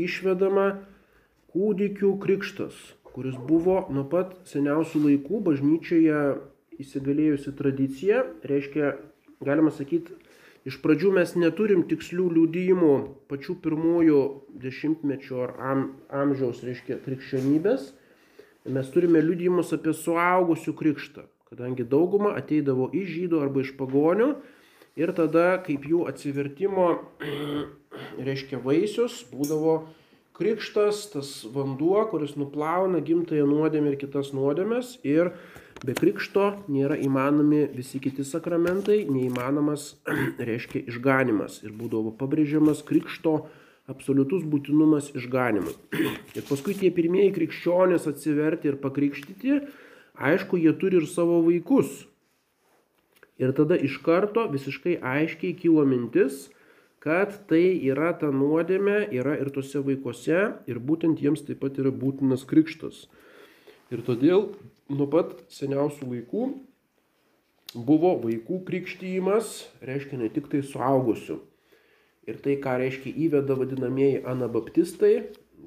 išvedama 0.00 0.70
kūdikių 1.52 2.14
krikštas, 2.22 2.78
kuris 3.12 3.36
buvo 3.36 3.82
nuo 3.92 4.06
pat 4.08 4.36
seniausių 4.48 5.04
laikų 5.04 5.42
bažnyčioje 5.50 6.18
įsigalėjusi 6.80 7.52
tradicija, 7.58 8.24
reiškia, 8.46 8.94
galima 9.44 9.72
sakyti, 9.74 10.16
iš 10.68 10.78
pradžių 10.80 11.12
mes 11.18 11.34
neturim 11.36 11.84
tikslių 11.90 12.28
liūdėjimų 12.36 12.94
pačių 13.28 13.56
pirmųjų 13.64 14.20
dešimtmečių 14.64 15.40
ar 15.44 15.56
am, 15.72 15.86
amžiaus, 16.22 16.62
reiškia, 16.64 17.00
krikščionybės, 17.04 17.90
mes 18.74 18.88
turime 18.94 19.22
liūdėjimus 19.24 19.74
apie 19.76 19.94
suaugusių 19.96 20.74
krikštą, 20.78 21.26
kadangi 21.50 21.86
dauguma 21.88 22.34
ateidavo 22.38 22.90
iš 22.96 23.14
žydų 23.16 23.44
arba 23.44 23.64
iš 23.64 23.74
pagonių 23.78 24.32
ir 25.00 25.12
tada 25.16 25.60
kaip 25.66 25.86
jų 25.88 26.04
atsivertimo, 26.10 26.90
reiškia, 28.26 28.60
vaisius 28.64 29.22
būdavo 29.32 29.80
krikštas, 30.40 31.02
tas 31.12 31.30
vanduo, 31.52 32.00
kuris 32.08 32.36
nuplauna 32.40 33.02
gimtąją 33.04 33.46
nuodėmę 33.48 33.92
ir 33.92 33.98
kitas 34.00 34.32
nuodėmės 34.36 34.96
ir 35.04 35.34
be 35.84 35.94
krikšto 35.96 36.46
nėra 36.72 36.96
įmanomi 37.00 37.66
visi 37.76 38.00
kiti 38.00 38.24
sakramentai, 38.24 39.02
neįmanomas, 39.08 39.94
reiškia, 40.50 40.86
išganimas 40.88 41.60
ir 41.64 41.76
būdavo 41.76 42.14
pabrėžiamas 42.20 42.84
krikšto 42.88 43.42
absoliutus 43.90 44.44
būtinumas 44.46 45.10
išganimui. 45.18 45.74
Ir 46.38 46.46
paskui 46.48 46.76
tie 46.78 46.92
pirmieji 46.94 47.34
krikščionės 47.36 48.06
atsiverti 48.10 48.70
ir 48.70 48.78
pakrikštyti, 48.82 49.58
aišku, 50.20 50.60
jie 50.60 50.72
turi 50.78 51.00
ir 51.00 51.08
savo 51.10 51.40
vaikus. 51.46 52.04
Ir 53.40 53.54
tada 53.56 53.78
iš 53.80 53.98
karto 54.04 54.44
visiškai 54.52 54.98
aiškiai 55.00 55.56
kilo 55.56 55.86
mintis, 55.88 56.48
kad 57.00 57.32
tai 57.48 57.80
yra 57.88 58.12
ta 58.20 58.28
nuodėmė, 58.28 59.08
yra 59.16 59.38
ir 59.40 59.48
tose 59.54 59.80
vaikuose 59.80 60.40
ir 60.68 60.80
būtent 60.84 61.22
jiems 61.24 61.46
taip 61.46 61.62
pat 61.64 61.80
yra 61.80 61.92
būtinas 61.92 62.44
krikštas. 62.48 63.06
Ir 63.90 64.04
todėl 64.06 64.50
nuo 64.92 65.06
pat 65.10 65.38
seniausių 65.50 66.10
laikų 66.12 66.44
buvo 67.74 68.12
vaikų 68.20 68.60
krikštyjimas, 68.68 69.54
reiškia 69.80 70.20
ne 70.20 70.28
tik 70.34 70.50
tai 70.52 70.60
suaugusių. 70.66 71.40
Ir 72.30 72.40
tai, 72.44 72.56
ką 72.62 72.78
reiškia 72.78 73.12
įveda 73.26 73.58
vadinamieji 73.58 74.22
anabaptistai, 74.30 75.14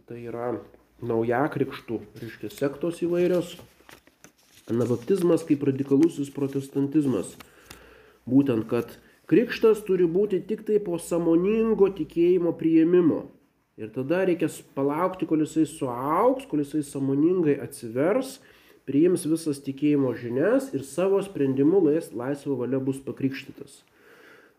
tai 0.07 0.23
yra 0.23 0.53
nauja 1.03 1.43
krikštų, 1.51 1.99
reiškia 2.21 2.51
sektos 2.53 3.03
įvairios. 3.03 3.57
Anabaptizmas 4.71 5.43
kaip 5.43 5.65
radikalusis 5.67 6.31
protestantizmas. 6.31 7.33
Būtent, 8.29 8.69
kad 8.71 8.95
Krikštas 9.23 9.79
turi 9.87 10.03
būti 10.03 10.41
tik 10.43 10.65
tai 10.67 10.81
po 10.83 10.97
samoningo 10.99 11.87
tikėjimo 11.95 12.51
prieimimo. 12.59 13.21
Ir 13.79 13.89
tada 13.95 14.19
reikia 14.27 14.49
palaukti, 14.75 15.25
kol 15.25 15.45
jisai 15.45 15.63
suauks, 15.65 16.43
kol 16.49 16.59
jisai 16.61 16.83
samoningai 16.83 17.55
atsivers, 17.63 18.35
priims 18.85 19.23
visas 19.25 19.63
tikėjimo 19.63 20.11
žinias 20.19 20.67
ir 20.75 20.83
savo 20.83 21.21
sprendimu 21.23 21.79
laisvo 21.87 22.59
valia 22.59 22.81
bus 22.83 22.99
pakrikštytas. 23.05 23.79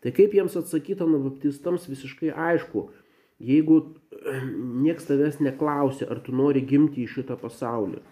Tai 0.04 0.12
kaip 0.12 0.34
jiems 0.36 0.52
atsakyti 0.60 1.00
anabaptistams 1.00 1.86
visiškai 1.88 2.34
aišku, 2.36 2.90
jeigu 3.40 3.78
nieks 4.84 5.08
tavęs 5.08 5.40
neklausia, 5.40 6.10
ar 6.12 6.20
tu 6.26 6.34
nori 6.36 6.60
gimti 6.60 7.06
į 7.06 7.12
šitą 7.14 7.38
pasaulį. 7.40 8.02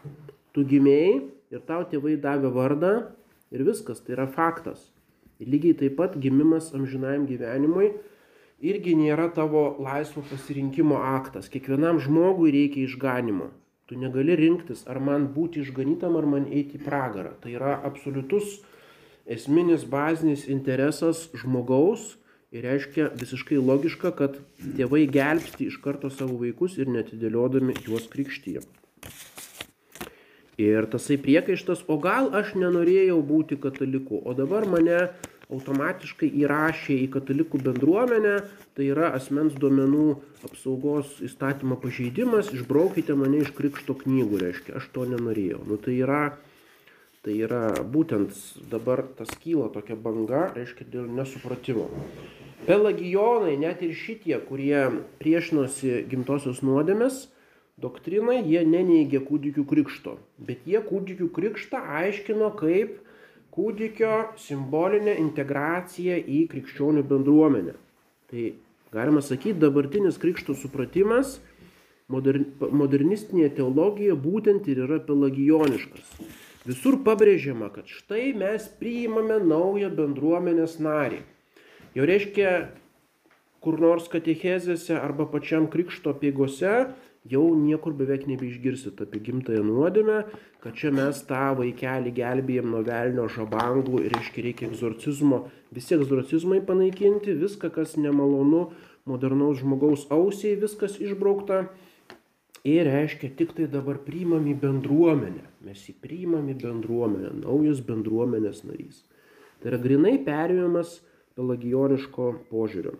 Tu 0.56 0.64
gimėjai 0.70 1.18
ir 1.52 1.66
tau 1.68 1.84
tėvai 1.88 2.16
davė 2.20 2.48
vardą 2.54 2.94
ir 3.52 3.64
viskas, 3.68 4.00
tai 4.00 4.16
yra 4.16 4.24
faktas. 4.24 4.88
Ir 5.36 5.52
lygiai 5.52 5.76
taip 5.76 5.98
pat 6.00 6.16
gimimas 6.16 6.72
amžinajam 6.72 7.28
gyvenimui 7.28 7.90
irgi 8.62 8.94
nėra 8.96 9.28
tavo 9.34 9.64
laisvo 9.82 10.22
pasirinkimo 10.30 10.96
aktas. 10.96 11.50
Kiekvienam 11.52 12.00
žmogui 12.00 12.52
reikia 12.54 12.86
išganimo. 12.86 13.50
Tu 13.90 13.98
negali 13.98 14.36
rinktis, 14.38 14.86
ar 14.88 15.00
man 15.02 15.26
būti 15.34 15.60
išganytam, 15.64 16.16
ar 16.16 16.24
man 16.24 16.46
eiti 16.48 16.78
į 16.78 16.84
pragarą. 16.86 17.34
Tai 17.42 17.52
yra 17.52 17.74
absoliutus 17.84 18.62
esminis 19.26 19.84
bazinis 19.88 20.46
interesas 20.48 21.28
žmogaus 21.38 22.16
ir 22.52 22.66
reiškia 22.66 23.10
visiškai 23.16 23.58
logiška, 23.62 24.12
kad 24.18 24.36
tėvai 24.76 25.06
gelbsti 25.10 25.70
iš 25.70 25.80
karto 25.84 26.10
savo 26.12 26.36
vaikus 26.42 26.76
ir 26.78 26.90
netidėliodami 26.92 27.78
juos 27.86 28.08
krikštyje. 28.12 28.64
Ir 30.60 30.86
tasai 30.92 31.16
priekaištas, 31.16 31.86
o 31.88 31.96
gal 31.98 32.28
aš 32.36 32.52
nenorėjau 32.60 33.22
būti 33.24 33.56
kataliku, 33.60 34.20
o 34.20 34.34
dabar 34.36 34.68
mane 34.68 34.98
automatiškai 35.52 36.28
įrašė 36.42 36.96
į 37.04 37.08
katalikų 37.16 37.60
bendruomenę, 37.64 38.34
tai 38.76 38.88
yra 38.92 39.10
asmens 39.16 39.56
duomenų 39.60 40.06
apsaugos 40.48 41.18
įstatymo 41.24 41.76
pažeidimas, 41.82 42.52
išbraukite 42.56 43.16
mane 43.18 43.42
iš 43.44 43.52
krikšto 43.56 43.96
knygų, 44.04 44.40
reiškia, 44.44 44.76
aš 44.80 44.88
to 44.94 45.08
nenorėjau. 45.08 45.60
Nu, 45.68 45.80
tai, 45.80 45.96
yra, 46.04 46.22
tai 47.22 47.36
yra 47.46 47.70
būtent 47.86 48.34
dabar 48.70 49.04
tas 49.18 49.30
kyla 49.42 49.68
tokia 49.74 49.94
banga, 49.94 50.48
reiškia, 50.56 50.88
dėl 50.90 51.10
nesupratimo. 51.18 51.86
Pelagijonai, 52.66 53.54
net 53.58 53.82
ir 53.82 53.94
šitie, 53.98 54.34
kurie 54.46 54.88
priešinosi 55.22 56.02
gimtosios 56.10 56.62
nuodėmės, 56.66 57.28
doktrinai, 57.82 58.40
jie 58.46 58.62
neneigė 58.66 59.22
kūdikių 59.26 59.64
krikšto, 59.70 60.16
bet 60.38 60.66
jie 60.66 60.82
kūdikių 60.86 61.30
krikštą 61.34 61.80
aiškino 62.02 62.52
kaip 62.58 63.00
kūdikio 63.52 64.12
simbolinę 64.40 65.16
integraciją 65.20 66.18
į 66.22 66.44
krikščionių 66.52 67.02
bendruomenę. 67.06 67.74
Tai 68.30 68.52
galima 68.94 69.22
sakyti, 69.22 69.58
dabartinis 69.62 70.18
krikšto 70.22 70.56
supratimas 70.58 71.36
modern, 72.12 72.46
modernistinėje 72.60 73.56
teologijoje 73.58 74.16
būtent 74.22 74.70
ir 74.72 74.86
yra 74.86 75.02
pelagijoniškas. 75.06 76.16
Visur 76.62 77.00
pabrėžiama, 77.02 77.72
kad 77.74 77.88
štai 77.90 78.30
mes 78.38 78.68
priimame 78.78 79.40
naują 79.42 79.90
bendruomenės 79.96 80.76
narį. 80.78 81.22
Jau 81.96 82.06
reiškia, 82.06 82.52
kur 83.62 83.80
nors 83.82 84.06
katechezėse 84.12 84.94
arba 84.94 85.26
pačiam 85.30 85.66
krikšto 85.70 86.14
pėgose 86.20 86.92
jau 87.28 87.42
niekur 87.54 87.94
beveik 87.94 88.24
nebeišgirsit 88.26 89.00
apie 89.04 89.20
gimtąją 89.22 89.62
nuodėmę, 89.66 90.22
kad 90.62 90.78
čia 90.78 90.90
mes 90.94 91.20
tą 91.28 91.52
vaikelį 91.58 92.14
gelbėjom 92.16 92.72
nuo 92.74 92.82
velnio 92.86 93.28
žabangų 93.30 94.02
ir 94.06 94.16
reiškia 94.16 94.46
reikia 94.48 94.68
egzorcizmo, 94.70 95.44
visi 95.74 95.94
egzorcizmai 95.98 96.60
panaikinti, 96.66 97.36
viską, 97.38 97.70
kas 97.74 97.94
nemalonu 97.96 98.68
modernaus 99.06 99.62
žmogaus 99.62 100.06
ausiai, 100.10 100.58
viskas 100.58 100.98
išbraukta. 100.98 101.66
Ir 102.62 102.86
reiškia, 102.86 103.32
tik 103.34 103.56
tai 103.56 103.66
dabar 103.66 103.98
priimam 104.04 104.44
į 104.46 104.54
bendruomenę. 104.62 105.48
Mes 105.66 105.80
jį 105.88 105.96
priimam 105.98 106.46
į 106.52 106.54
bendruomenę, 106.62 107.32
naujas 107.42 107.80
bendruomenės 107.82 108.62
narys. 108.68 109.00
Tai 109.58 109.72
yra 109.72 109.80
grinai 109.82 110.14
perėjimas 110.22 111.00
pelagioniško 111.34 112.28
požiūrio. 112.52 112.94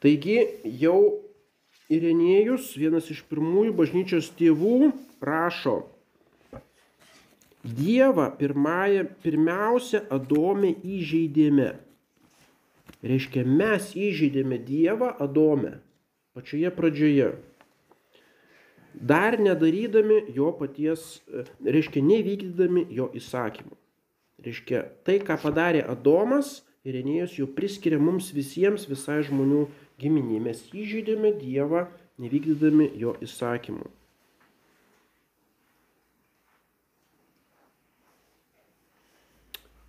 Taigi 0.00 0.38
jau 0.80 1.00
Irenėjus, 1.92 2.70
vienas 2.78 3.08
iš 3.12 3.24
pirmųjų 3.28 3.74
bažnyčios 3.76 4.30
tėvų, 4.38 4.92
rašo, 5.20 5.80
Dievą 7.60 8.30
pirmąją, 8.40 9.04
pirmiausia 9.20 10.00
Adome 10.08 10.70
įžeidėme. 10.80 11.74
Reiškia, 13.00 13.46
mes 13.48 13.92
įžeidėme 13.96 14.58
Dievą 14.60 15.14
Adome 15.24 15.78
pačioje 16.36 16.70
pradžioje. 16.76 17.30
Dar 18.94 19.38
nedarydami 19.40 20.24
jo 20.34 20.50
paties, 20.58 21.20
reiškia, 21.64 22.02
nevykdydami 22.04 22.84
jo 22.92 23.08
įsakymų. 23.16 23.76
Reiškia, 24.44 24.82
tai, 25.06 25.20
ką 25.24 25.36
padarė 25.40 25.84
Adomas, 25.88 26.60
Irenėjus 26.88 27.34
jau 27.36 27.44
priskiria 27.52 27.98
mums 28.00 28.30
visiems, 28.32 28.86
visai 28.88 29.18
žmonių 29.26 29.66
giminė. 30.00 30.38
Mes 30.46 30.62
įžeidėme 30.72 31.34
Dievą, 31.36 31.84
nevykdydami 32.20 32.86
jo 32.96 33.12
įsakymų. 33.20 33.84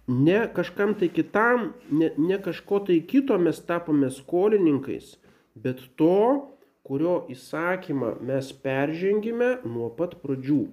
Ne 0.07 0.47
kažkam 0.53 0.95
tai 0.97 1.09
kitam, 1.13 1.73
ne, 1.91 2.09
ne 2.17 2.37
kažko 2.41 2.81
tai 2.87 2.99
kito 3.07 3.37
mes 3.37 3.59
tapome 3.67 4.09
skolininkais, 4.11 5.13
bet 5.55 5.83
to, 5.95 6.47
kurio 6.87 7.21
įsakymą 7.29 8.15
mes 8.25 8.49
peržengime 8.63 9.59
nuo 9.63 9.91
pat 9.93 10.17
pradžių. 10.23 10.65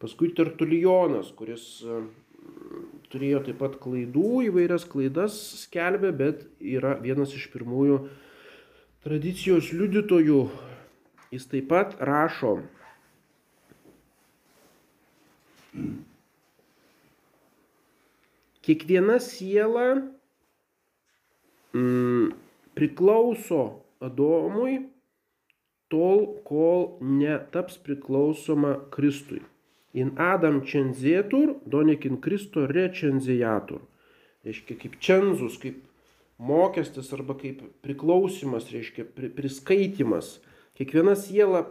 Paskui 0.00 0.30
Tertulijonas, 0.32 1.32
kuris 1.36 1.64
e, 1.84 1.98
turėjo 3.12 3.42
taip 3.48 3.58
pat 3.60 3.76
klaidų, 3.82 4.46
įvairias 4.46 4.86
klaidas 4.88 5.36
skelbė, 5.66 6.14
bet 6.16 6.46
yra 6.62 6.94
vienas 7.02 7.34
iš 7.36 7.50
pirmųjų 7.52 7.98
tradicijos 9.04 9.74
liudytojų. 9.74 10.44
Jis 11.34 11.44
taip 11.50 11.68
pat 11.70 11.98
rašo, 12.00 12.56
kiekviena 18.70 19.18
siela 19.18 20.02
mm, 21.74 22.30
priklauso 22.78 23.82
Adomui 24.00 24.78
tol, 25.90 26.38
kol 26.46 27.00
netaps 27.02 27.80
priklausoma 27.82 28.76
Kristui. 28.94 29.42
In 29.92 30.14
Adam 30.22 30.60
cenzėtur, 30.62 31.56
donekin 31.66 32.20
Kristo 32.22 32.62
recenzėjatur. 32.70 33.82
Reiškia, 34.46 34.76
kaip 34.78 34.94
cenzus, 35.02 35.58
kaip 35.60 35.82
mokestis 36.38 37.10
arba 37.12 37.34
kaip 37.36 37.64
priklausimas, 37.82 38.70
reiškia 38.70 39.04
pri, 39.16 39.32
priskaitimas. 39.34 40.38
Kiekviena 40.78 41.16
siela 41.18 41.66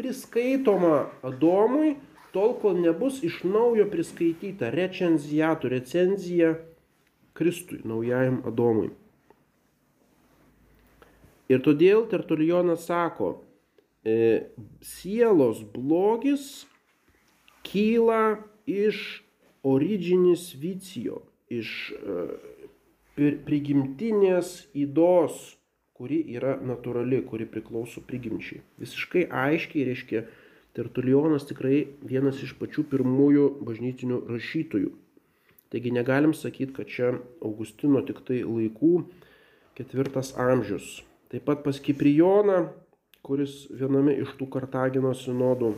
priskaitoma 0.00 1.10
Adomui, 1.22 1.98
tol 2.32 2.56
kol 2.60 2.80
nebus 2.80 3.20
iš 3.24 3.42
naujo 3.44 3.86
priskaityta 3.92 4.72
recenzijatų, 4.72 5.70
recenzija 5.72 6.52
Kristui, 7.36 7.80
naujajam 7.88 8.42
Adomui. 8.48 8.90
Ir 11.52 11.60
todėl 11.64 12.06
Tertulijonas 12.08 12.86
sako, 12.88 13.34
e, 14.04 14.48
sielos 14.84 15.62
blogis 15.74 16.64
kyla 17.66 18.38
iš 18.68 19.22
originis 19.62 20.52
vicijo, 20.58 21.22
iš 21.52 21.92
e, 21.92 22.22
prigimtinės 23.46 24.54
įdos, 24.72 25.58
kuri 25.92 26.22
yra 26.34 26.56
natūrali, 26.64 27.20
kuri 27.28 27.46
priklauso 27.46 28.00
prigimčiai. 28.08 28.62
Visiškai 28.80 29.26
aiškiai 29.28 29.84
reiškia, 29.90 30.24
Tertulijonas 30.76 31.44
tikrai 31.48 31.82
vienas 32.08 32.40
iš 32.44 32.54
pačių 32.60 32.86
pirmųjų 32.92 33.46
bažnytinių 33.68 34.22
rašytojų. 34.30 34.92
Taigi 35.72 35.92
negalim 35.92 36.32
sakyti, 36.36 36.72
kad 36.76 36.88
čia 36.88 37.14
Augustino 37.44 38.00
tik 38.04 38.20
tai 38.28 38.42
laikų 38.44 38.94
ketvirtas 39.76 40.34
amžius. 40.40 41.00
Taip 41.32 41.46
pat 41.48 41.64
pas 41.64 41.80
Kiprijoną, 41.80 42.66
kuris 43.24 43.66
viename 43.72 44.16
iš 44.20 44.36
tų 44.40 44.48
Kartagino 44.52 45.14
sinodų 45.16 45.74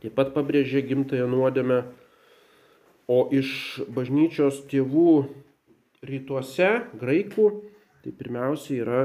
taip 0.00 0.16
pat 0.16 0.32
pabrėžė 0.34 0.82
gimtąją 0.88 1.28
nuodėmę, 1.28 1.82
o 3.10 3.26
iš 3.34 3.80
bažnyčios 3.92 4.62
tėvų 4.70 5.26
rytuose, 6.06 6.70
graikų, 7.00 7.48
tai 8.00 8.12
pirmiausia 8.16 8.78
yra 8.80 9.00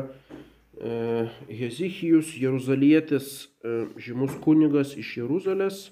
Hezichijus, 0.80 2.34
Jeruzalietis, 2.36 3.48
e, 3.64 3.86
žymus 4.02 4.36
kunigas 4.44 4.96
iš 5.00 5.14
Jeruzalės, 5.22 5.90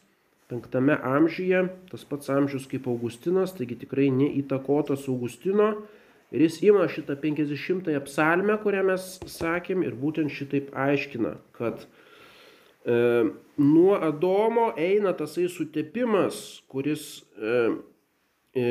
penktame 0.52 0.98
amžiuje, 1.00 1.66
tas 1.92 2.04
pats 2.08 2.32
amžius 2.34 2.68
kaip 2.70 2.88
Augustinas, 2.92 3.56
taigi 3.56 3.78
tikrai 3.86 4.10
neįtakotas 4.14 5.08
Augustino. 5.08 5.74
Ir 6.34 6.42
jis 6.42 6.60
ima 6.66 6.88
šitą 6.90 7.16
50-ąją 7.22 8.02
psalmę, 8.08 8.58
kurią 8.64 8.82
mes 8.88 9.04
sakėm, 9.30 9.84
ir 9.86 9.94
būtent 9.94 10.34
šitaip 10.34 10.72
aiškina, 10.74 11.36
kad 11.54 11.86
e, 11.86 12.96
nuo 13.62 13.94
Adomo 14.02 14.72
eina 14.74 15.14
tasai 15.14 15.46
sutepimas, 15.54 16.64
kuris 16.74 17.22
e, 17.38 17.62
e, 18.58 18.68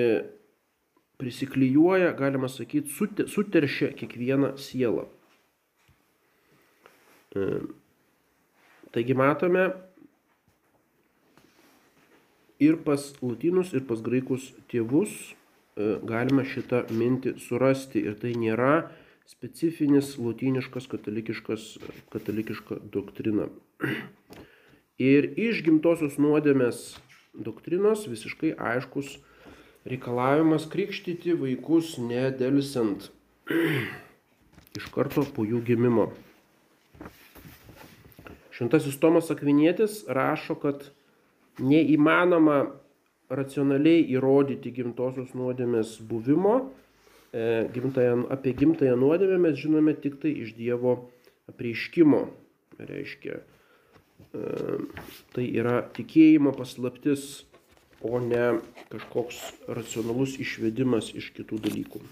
prisiklyjuoja, 1.22 2.10
galima 2.18 2.50
sakyti, 2.50 2.90
sute, 2.90 3.30
suteršia 3.30 3.92
kiekvieną 3.94 4.56
sielą. 4.58 5.06
E, 7.36 7.60
taigi 8.92 9.14
matome 9.14 9.70
ir 12.60 12.76
pas 12.86 13.12
latinus, 13.22 13.72
ir 13.72 13.86
pas 13.88 14.02
graikus 14.04 14.50
tėvus 14.70 15.12
e, 15.76 15.96
galima 16.06 16.44
šitą 16.46 16.84
mintį 16.92 17.36
surasti 17.42 18.04
ir 18.04 18.18
tai 18.22 18.34
nėra 18.38 18.90
specifinis 19.26 20.16
latiniškas 20.20 20.88
katalikiška 20.90 22.80
doktrina. 22.92 23.48
Ir 25.02 25.32
iš 25.40 25.62
gimtosios 25.66 26.18
nuodėmės 26.20 26.82
doktrinos 27.32 28.04
visiškai 28.10 28.52
aiškus 28.60 29.16
reikalavimas 29.88 30.68
krikštyti 30.70 31.34
vaikus 31.38 31.96
nedelsiant 31.98 33.08
iš 34.78 34.86
karto 34.94 35.24
po 35.34 35.46
jų 35.48 35.62
gimimo. 35.66 36.10
Šventasis 38.62 38.94
Tomas 39.02 39.26
Akvinėtis 39.34 40.04
rašo, 40.06 40.54
kad 40.62 40.84
neįmanoma 41.58 42.60
racionaliai 43.32 44.04
įrodyti 44.14 44.70
gimtosios 44.76 45.32
nuodėmės 45.34 45.96
buvimo. 46.06 46.70
E, 47.34 47.66
gimtają, 47.74 48.28
apie 48.30 48.52
gimtąją 48.54 48.94
nuodėmę 49.00 49.40
mes 49.42 49.58
žinome 49.58 49.96
tik 49.98 50.20
tai 50.22 50.30
iš 50.44 50.54
Dievo 50.54 50.94
apreiškimo. 51.50 52.22
Reiškia, 52.78 53.40
e, 53.42 54.78
tai 55.34 55.48
yra 55.50 55.80
tikėjimo 55.98 56.54
paslaptis 56.54 57.42
o 58.02 58.20
ne 58.22 58.60
kažkoks 58.94 59.42
racionalus 59.66 60.38
išvedimas 60.38 61.10
iš 61.18 61.32
kitų 61.34 61.58
dalykų. 61.66 62.06